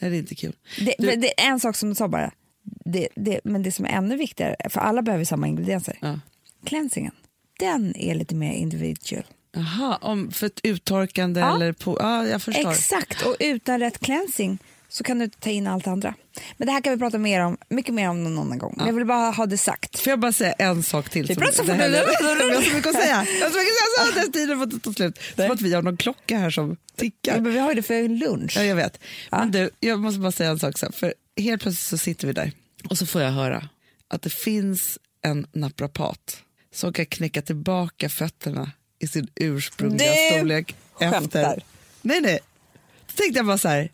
[0.00, 0.52] Nej, det är inte kul.
[0.80, 2.32] Det, Du- det är en sak som du sa bara.
[2.84, 5.98] Det, det, men det som är ännu viktigare, för alla behöver samma ingredienser.
[6.00, 6.20] Ja.
[6.64, 7.12] Cleansingen,
[7.58, 9.24] den är lite mer individual.
[9.52, 11.56] Jaha, om för ett uttorkande Ja.
[11.56, 11.96] eller på...
[12.00, 12.70] Ja, jag förstår.
[12.70, 14.58] Exakt, och utan rätt cleansing
[14.88, 16.14] så kan du ta in allt andra.
[16.56, 18.74] Men det här kan vi prata mer om, mycket mer om någon annan gång.
[18.76, 19.98] Men jag vill bara ha det sagt.
[19.98, 21.26] Får jag bara säga en sak till?
[21.26, 21.90] Som- det här-.
[21.90, 22.02] Jag
[22.56, 23.26] har så mycket att säga.
[23.40, 23.52] Jag
[24.26, 25.18] så tiden får ta slut.
[25.36, 27.40] Som att vi har någon klocka här som Ja, tickar.
[27.40, 28.56] men vi har ju det för lunch.
[28.56, 29.00] Ja, jag vet.
[29.30, 29.38] Ja.
[29.38, 30.78] Men du, jag måste bara säga en sak.
[30.78, 32.52] Så för helt plötsligt så sitter vi där
[32.88, 33.68] och så får jag höra
[34.08, 36.42] att det finns en naprapat
[36.74, 40.74] som kan knäcka tillbaka fötterna i sin ursprungliga Du storlek.
[40.92, 41.20] skämtar.
[41.42, 41.62] Efter.
[42.02, 42.38] Nej, nej.
[43.06, 43.92] Då tänkte jag bara så här,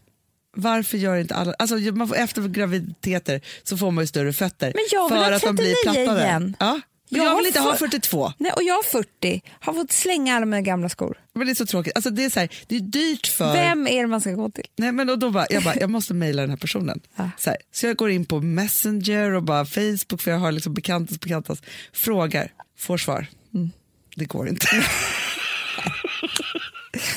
[0.56, 1.54] varför gör inte alla...
[1.58, 4.72] Alltså, man får, efter graviditeter så får man ju större fötter.
[4.74, 6.22] Men jag vill för ha att de blir 39 plattare.
[6.28, 6.56] igen.
[6.60, 6.80] Ja.
[7.18, 8.32] Jag jag, har vill inte ha för- 42.
[8.38, 11.18] Nej, och jag är 40, har fått slänga alla mina gamla skor.
[11.34, 11.92] Men det är så tråkigt.
[11.94, 13.52] Alltså, det, är så här, det är dyrt för...
[13.52, 14.64] Vem är det man ska gå till?
[14.76, 17.00] Nej, men och då bara, jag, bara, jag måste mejla den här personen.
[17.16, 17.30] Ja.
[17.38, 20.74] Så, här, så jag går in på Messenger och bara Facebook, för jag har liksom
[20.74, 23.26] bekantas bekantas, frågar, får svar.
[23.54, 23.70] Mm.
[24.16, 24.66] Det går inte.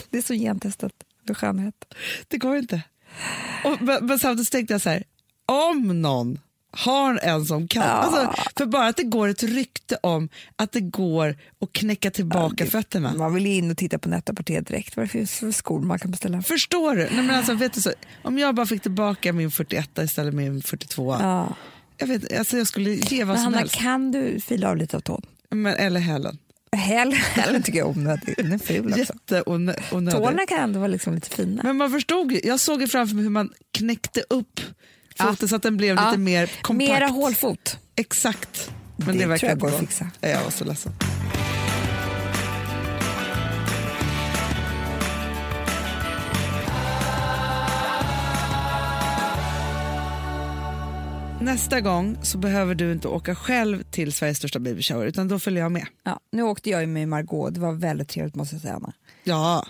[0.10, 0.91] Det är så gentestat
[1.28, 1.76] för skönhet.
[2.28, 2.82] Det går inte.
[3.64, 5.04] Och, men, men samtidigt tänkte jag så här,
[5.46, 6.39] om någon
[6.76, 10.80] har en som kan, alltså, för bara att det går ett rykte om att det
[10.82, 13.14] går att knäcka tillbaka fötterna.
[13.14, 14.98] Man vill ju in och titta på Net-a-Porter direkt.
[14.98, 16.42] Vad det för- för skor man kan beställa?
[16.42, 17.02] Förstår du?
[17.12, 17.92] Nej, men alltså, vet du så,
[18.24, 21.56] om jag bara fick tillbaka min 41 istället för min 42, Ja.
[21.98, 23.76] jag, vet, alltså, jag skulle ge vad Men som Hanna, helst.
[23.76, 25.22] kan du fila av lite av tån?
[25.50, 26.38] Men, eller hälen.
[26.72, 28.34] Häl, hälen tycker jag är onödig.
[28.38, 29.14] Den är ful också.
[30.12, 31.64] Tårna kan ändå vara liksom lite fina.
[31.64, 34.60] Men man förstod jag såg ju framför mig hur man knäckte upp
[35.20, 35.47] foten Ja.
[35.47, 36.89] så att den blev lite mer kompakt.
[36.89, 37.78] Mera hålfot.
[37.95, 38.72] Exakt.
[38.97, 40.09] Men Det det, tror jag går att fixa.
[40.22, 40.91] Ja, Jag var så ledsen.
[51.41, 55.39] Nästa gång så behöver du inte åka själv till Sveriges största baby shower utan då
[55.39, 55.88] följer jag med.
[56.03, 57.53] Ja, nu åkte jag med Margot.
[57.53, 58.74] Det var väldigt trevligt måste jag säga.
[58.76, 58.93] Anna.
[59.24, 59.66] Ja.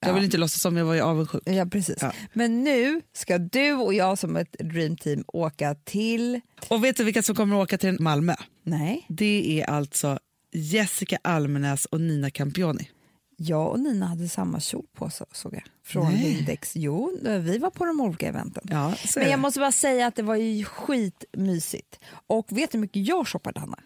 [0.00, 0.14] Jag Ja.
[0.14, 1.42] vill inte låtsas som jag var ju avundsjuk.
[1.46, 1.96] Ja, precis.
[2.00, 2.12] Ja.
[2.32, 6.40] Men nu ska du och jag som ett dreamteam åka till...
[6.68, 8.34] Och vet du vilka som kommer att åka till Malmö?
[8.62, 10.18] Nej, Det är alltså
[10.52, 12.88] Jessica Almenäs och Nina Campioni.
[13.36, 15.62] jag och Nina hade samma kjol på så, såg jag.
[15.84, 16.22] Från Nej.
[16.34, 16.72] Lindex.
[16.76, 18.62] Jo, vi var på de olika eventen.
[18.70, 19.36] Ja, Men jag det.
[19.36, 21.98] måste bara säga att det var ju skitmysigt.
[22.26, 23.78] Och vet du hur mycket jag shoppade, Hanna?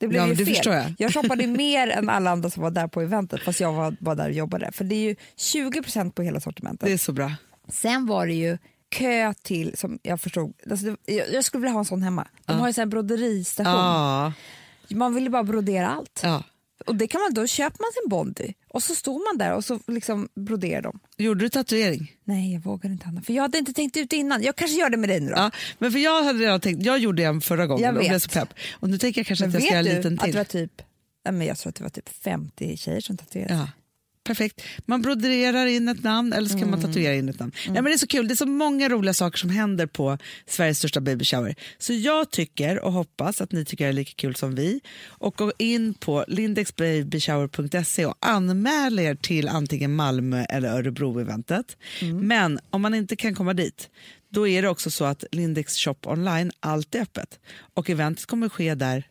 [0.00, 0.46] Det blev Ja, ju fel.
[0.46, 0.94] förstår jag.
[1.12, 4.24] shoppade mer än alla andra som var där på eventet, fast jag var, var där
[4.28, 4.70] och jobbade.
[4.72, 6.86] För det är ju 20% på hela sortimentet.
[6.86, 7.32] det är så bra.
[7.68, 11.72] Sen var det ju kö till, som jag förstod, alltså det, jag, jag skulle vilja
[11.72, 12.28] ha en sån hemma.
[12.46, 13.72] De har ju här broderistation.
[13.72, 14.32] Ja,
[14.88, 16.20] Man vill ju bara brodera allt.
[16.24, 16.42] ja.
[16.86, 19.64] Och det kan man, då köper man sin Bondi och så står man där och
[19.64, 21.00] så liksom broderar de.
[21.18, 22.12] Gjorde du tatuering?
[22.24, 24.42] Nej, jag vågar inte Hanna, för jag hade inte tänkt ut innan.
[24.42, 25.36] Jag kanske gör det med dig nu då.
[25.36, 28.12] Ja, men för jag hade redan tänkt, jag gjorde en förra gången Jag och blev
[28.12, 28.22] vet.
[28.22, 28.48] så pepp.
[28.72, 30.20] Och nu tänker jag kanske Men att jag ska göra vet en du liten att
[30.20, 30.36] det till.
[30.36, 30.82] var typ,
[31.24, 33.68] nej, men jag tror att det var typ 50 tjejer som tatuerade Ja.
[34.30, 34.62] Perfekt.
[34.86, 36.70] Man broderar in ett namn eller så kan Mm.
[36.70, 37.52] man tatuera in ett namn.
[37.66, 40.18] Nej, men det är så kul, det är så många roliga saker som händer på
[40.46, 41.54] Sveriges största baby shower.
[41.78, 44.80] Så jag tycker och hoppas att ni tycker det är lika kul som vi.
[45.06, 51.76] Och gå in på lindexbabyshower.se och anmäl er till antingen Malmö eller Örebro-eventet.
[52.00, 52.26] Mm.
[52.26, 53.90] Men om man inte kan komma dit,
[54.28, 57.38] då är det också så att Lindex shop online alltid är öppet.
[57.74, 59.04] Och eventet kommer ske där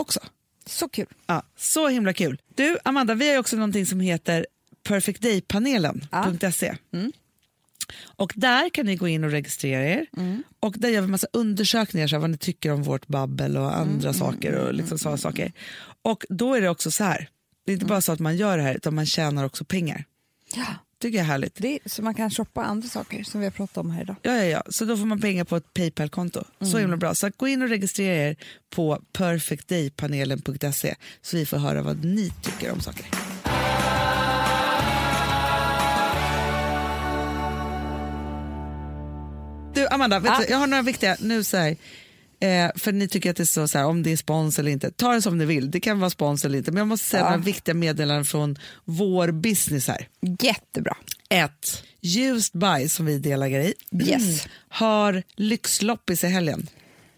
[0.00, 0.20] också.
[0.66, 1.06] Så kul.
[1.26, 2.40] Ja, så himla kul.
[2.54, 4.46] Du, Amanda, vi har också någonting som heter
[4.82, 6.76] perfectdaypanelen.se.
[8.02, 10.06] Och där kan ni gå in och registrera er.
[10.60, 13.76] Och där gör vi massa undersökningar, så här, vad ni tycker om vårt babbel och
[13.76, 14.54] andra saker.
[14.54, 15.52] och liksom sådana saker.
[16.02, 17.28] Och då är det också så här,
[17.66, 20.04] det är inte bara så att man gör det här utan man tjänar också pengar.
[20.54, 20.66] Ja.
[20.98, 21.54] tycker jag är härligt.
[21.54, 24.16] Det så man kan shoppa andra saker som vi har pratat om här idag.
[24.22, 24.62] Ja, ja, ja.
[24.68, 26.44] Så då får man pengar på ett Paypal-konto.
[26.60, 27.14] Så himla bra.
[27.14, 28.36] Så gå in och registrera er
[28.70, 33.31] på perfectdaypanelen.se så vi får höra vad ni tycker om saker.
[39.92, 41.16] Amanda, vet du, jag har några viktiga...
[41.20, 41.70] Nu så här,
[42.40, 44.70] eh, för ni tycker att det är så, så här, om det är spons eller
[44.70, 44.90] inte.
[44.90, 45.70] Ta det som ni vill.
[45.70, 46.70] Det kan vara spons eller inte.
[46.70, 47.30] Men jag måste säga Ja.
[47.30, 50.08] några viktiga meddelanden från vår business här.
[50.40, 50.96] Jättebra.
[51.28, 53.74] Ett, Used By som vi är delägare i
[54.10, 54.46] Yes.
[54.68, 56.66] har lyxloppis i helgen.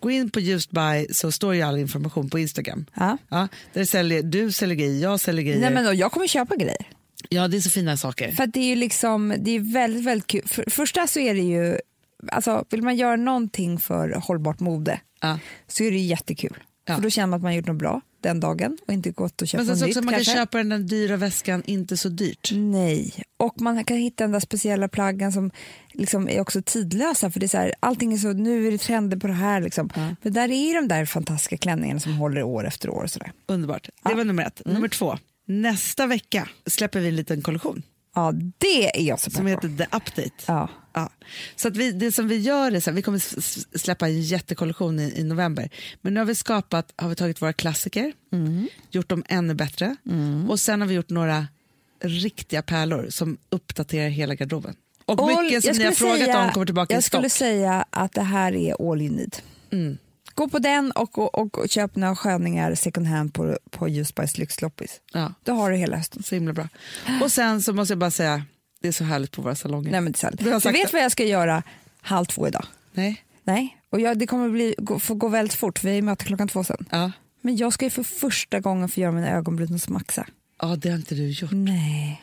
[0.00, 2.86] Gå in på Used By så står ju all information på Instagram.
[2.94, 3.18] Ja.
[3.28, 5.60] Ja, där säljer, du säljer grejer, jag säljer grejer.
[5.60, 6.86] Nej, men då, jag kommer köpa grejer.
[7.28, 8.32] Ja, det är så fina saker.
[8.32, 10.42] För det är ju liksom, det är väldigt, väldigt kul.
[10.46, 11.78] För, första så är det ju,
[12.32, 15.38] alltså vill man göra någonting för hållbart mode Ja.
[15.66, 16.56] så är det jättekul.
[16.86, 16.94] Ja.
[16.94, 19.48] För då känner man att man gjort något bra den dagen och inte gått och
[19.48, 20.34] köpt Men sen något så nytt också man kan kanske.
[20.34, 22.50] köpa den där dyra väskan inte så dyrt.
[22.54, 25.50] Nej, och man kan hitta den där speciella plaggen som
[25.92, 27.30] liksom är också tidlösa.
[27.30, 29.60] För det är så här, allting är så, nu är det trender på det här.
[29.60, 29.90] Liksom.
[30.22, 33.02] Men där är de där fantastiska klänningarna som håller år efter år.
[33.02, 33.32] Och så där.
[33.46, 33.88] Underbart.
[34.08, 34.62] Det var nummer ett.
[34.64, 34.74] Mm.
[34.74, 35.18] Nummer två.
[35.46, 37.82] Nästa vecka släpper vi en liten kollektion
[38.14, 39.48] Ja, det är jag som på.
[39.48, 40.30] heter The Update.
[40.46, 40.68] Ja.
[40.92, 41.10] Ja.
[41.56, 44.98] Så att vi, det som vi gör är så här, vi kommer släppa en jättekollektion
[45.00, 45.70] i, i november.
[46.00, 48.68] Men nu har vi skapat, har vi tagit våra klassiker, Mm.
[48.90, 49.96] gjort dem ännu bättre
[50.48, 51.46] och sen har vi gjort några
[52.04, 54.74] riktiga pärlor som uppdaterar hela garderoben.
[55.04, 57.02] Och All- mycket som jag ni har skulle frågat säga- om kommer tillbaka Jag i
[57.02, 57.08] stock.
[57.18, 59.36] skulle säga att det här är all you need.
[59.72, 59.98] Mm.
[60.34, 64.10] Gå på den och, och, och, och köp några sköningar second hand på, på Just
[64.10, 65.00] Spice lyxloppis.
[65.12, 66.22] Ja, Då har du hela hösten.
[66.22, 66.68] så himla bra.
[67.22, 68.42] Och sen så måste jag bara säga,
[68.80, 69.90] det är så härligt på våra salonger.
[69.90, 70.30] Nej, men det är.
[70.30, 70.92] Du vet det.
[70.92, 71.62] vad jag ska göra
[72.00, 72.64] halv två idag?
[72.92, 73.24] Nej?
[73.44, 76.64] Nej, och jag, det kommer bli, gå, få gå väldigt fort vi möter klockan två
[76.64, 76.86] sen.
[76.90, 77.12] Ja.
[77.40, 80.26] Men jag ska ju för första gången få göra mina ögonbryn hos Maxa.
[80.62, 81.50] ja, det har inte du gjort.
[81.52, 82.22] Nej.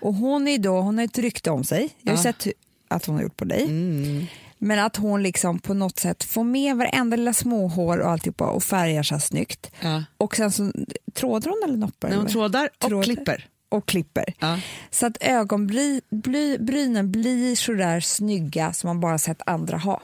[0.00, 1.88] Och hon är då, hon har ett rykte om sig.
[2.02, 2.22] Jag har Ja.
[2.22, 2.46] sett
[2.88, 3.62] att hon har gjort på dig.
[3.64, 4.26] Mm.
[4.58, 8.62] Men att hon liksom på något sätt får med varenda lilla småhår och alltihopa och
[8.62, 9.70] färgar så snyggt.
[9.80, 10.04] Ja.
[10.16, 10.72] Och sen så
[11.14, 12.08] trådar hon eller noppar?
[12.08, 13.02] När hon trådar och Trådar.
[13.04, 13.46] klipper.
[13.68, 14.34] Och klipper.
[14.38, 14.58] Ja.
[14.90, 20.02] Så att ögonbrynen blir så där snygga som man bara sett andra ha.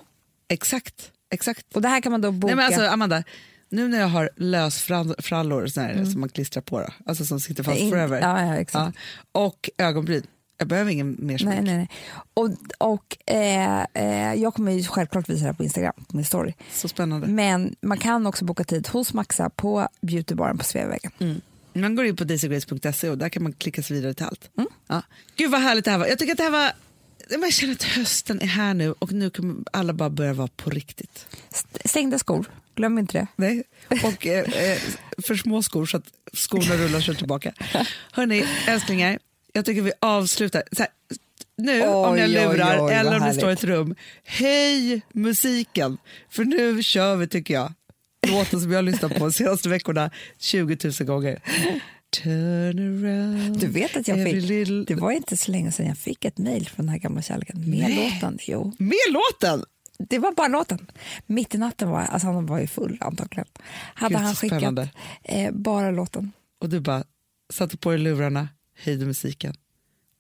[0.49, 1.11] Exakt.
[1.31, 1.67] Exakt.
[1.75, 2.47] Och det här kan man då boka.
[2.47, 3.23] Nej, men alltså, Amanda,
[3.69, 6.07] nu när jag har lösfrallor Mm.
[6.07, 8.65] som man klistrar på, då, alltså som sitter fast forever, Ja.
[8.73, 8.93] Ja,
[9.33, 10.27] och ögonbryn,
[10.63, 11.55] jag behöver ingen mer smink.
[11.55, 11.89] Nej, nej, nej.
[12.35, 16.25] Och, och, eh, eh, jag kommer ju självklart visa det här på Instagram, på min
[16.25, 16.55] story.
[16.73, 17.27] Så spännande.
[17.27, 21.11] Men man kan också boka tid hos Maxa på beautybaren på Sveavägen.
[21.19, 21.41] Mm.
[21.73, 24.51] Man går in på daisygrace.se och där kan man klicka sig vidare till allt.
[24.59, 24.69] Mm.
[24.87, 25.03] Ja.
[25.37, 26.07] Gud vad härligt det här var.
[26.07, 26.73] Jag tycker att det här var
[27.29, 30.71] jag känner att hösten är här nu och nu kommer alla bara börja vara på
[30.71, 31.27] riktigt.
[31.51, 33.27] St- Stängda skor, glöm inte det.
[33.37, 33.63] Nej.
[34.05, 34.39] Och eh,
[34.73, 34.79] eh,
[35.27, 37.53] för små skor så att skorna rullar sig tillbaka.
[38.13, 39.19] Hörni, älsklingar,
[39.53, 40.63] jag tycker vi avslutar.
[40.79, 40.87] Här,
[41.57, 43.95] nu om Oj, jag oj, lurar oj, vad eller om det står i ett rum,
[44.25, 45.99] höj musiken.
[46.31, 47.73] För nu kör vi tycker jag.
[48.29, 51.41] Låten som jag har lyssnat på de senaste veckorna 20 000 gånger.
[52.23, 53.59] Turn around.
[53.61, 56.39] Du vet att jag fick, little- det var inte så länge sedan jag fick ett
[56.39, 58.39] mejl från den här gamla kärleken med låten.
[58.43, 59.65] Jo, Med låten!
[60.09, 60.91] det var bara låten.
[61.27, 63.47] Mitt i natten var alltså han var ju full antagligen.
[63.95, 64.89] Hade Gud, han skickat
[65.23, 66.33] eh, bara låten.
[66.61, 67.05] Och du bara
[67.53, 68.49] satte på dig lurarna,
[68.85, 69.55] höjde musiken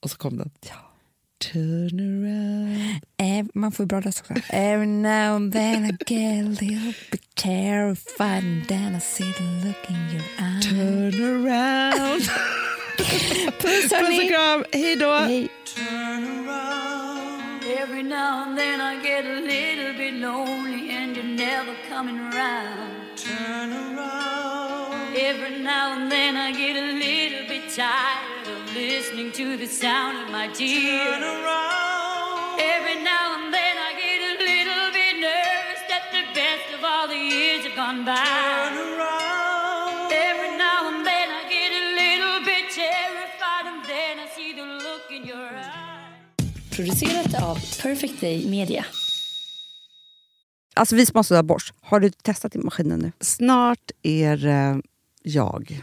[0.00, 0.50] och så kom den.
[0.60, 0.88] Ja.
[1.52, 3.00] Turn around.
[3.16, 4.34] Eh, man får ju bra röst också.
[4.50, 9.66] Every now and then I get a little bit terrified and then I see the
[9.66, 10.66] look in your eyes.
[10.66, 12.22] Turn around.
[13.58, 15.12] Puss och kram, hej då!
[15.12, 15.48] Hej.
[17.82, 23.16] Every now and then I get a little bit lonely and you're never coming around.
[23.16, 25.16] Turn around.
[25.16, 28.31] Every now and then I get a little bit tired
[28.74, 31.18] listening to the sound of my tears.
[31.18, 32.60] Turn around.
[32.74, 37.06] Every now and then I get a little bit nervous that the best of all
[37.08, 38.16] the years have gone by.
[38.16, 40.12] Turn around.
[40.28, 44.66] Every now and then I get a little bit terrified and then I see the
[44.86, 46.76] look in your eyes.
[46.76, 48.84] Producerat av Perfect Day Media.
[50.74, 53.12] Alltså vi som har sådär borst, har du testat i maskinen nu?
[53.20, 54.80] Snart är det
[55.22, 55.82] jag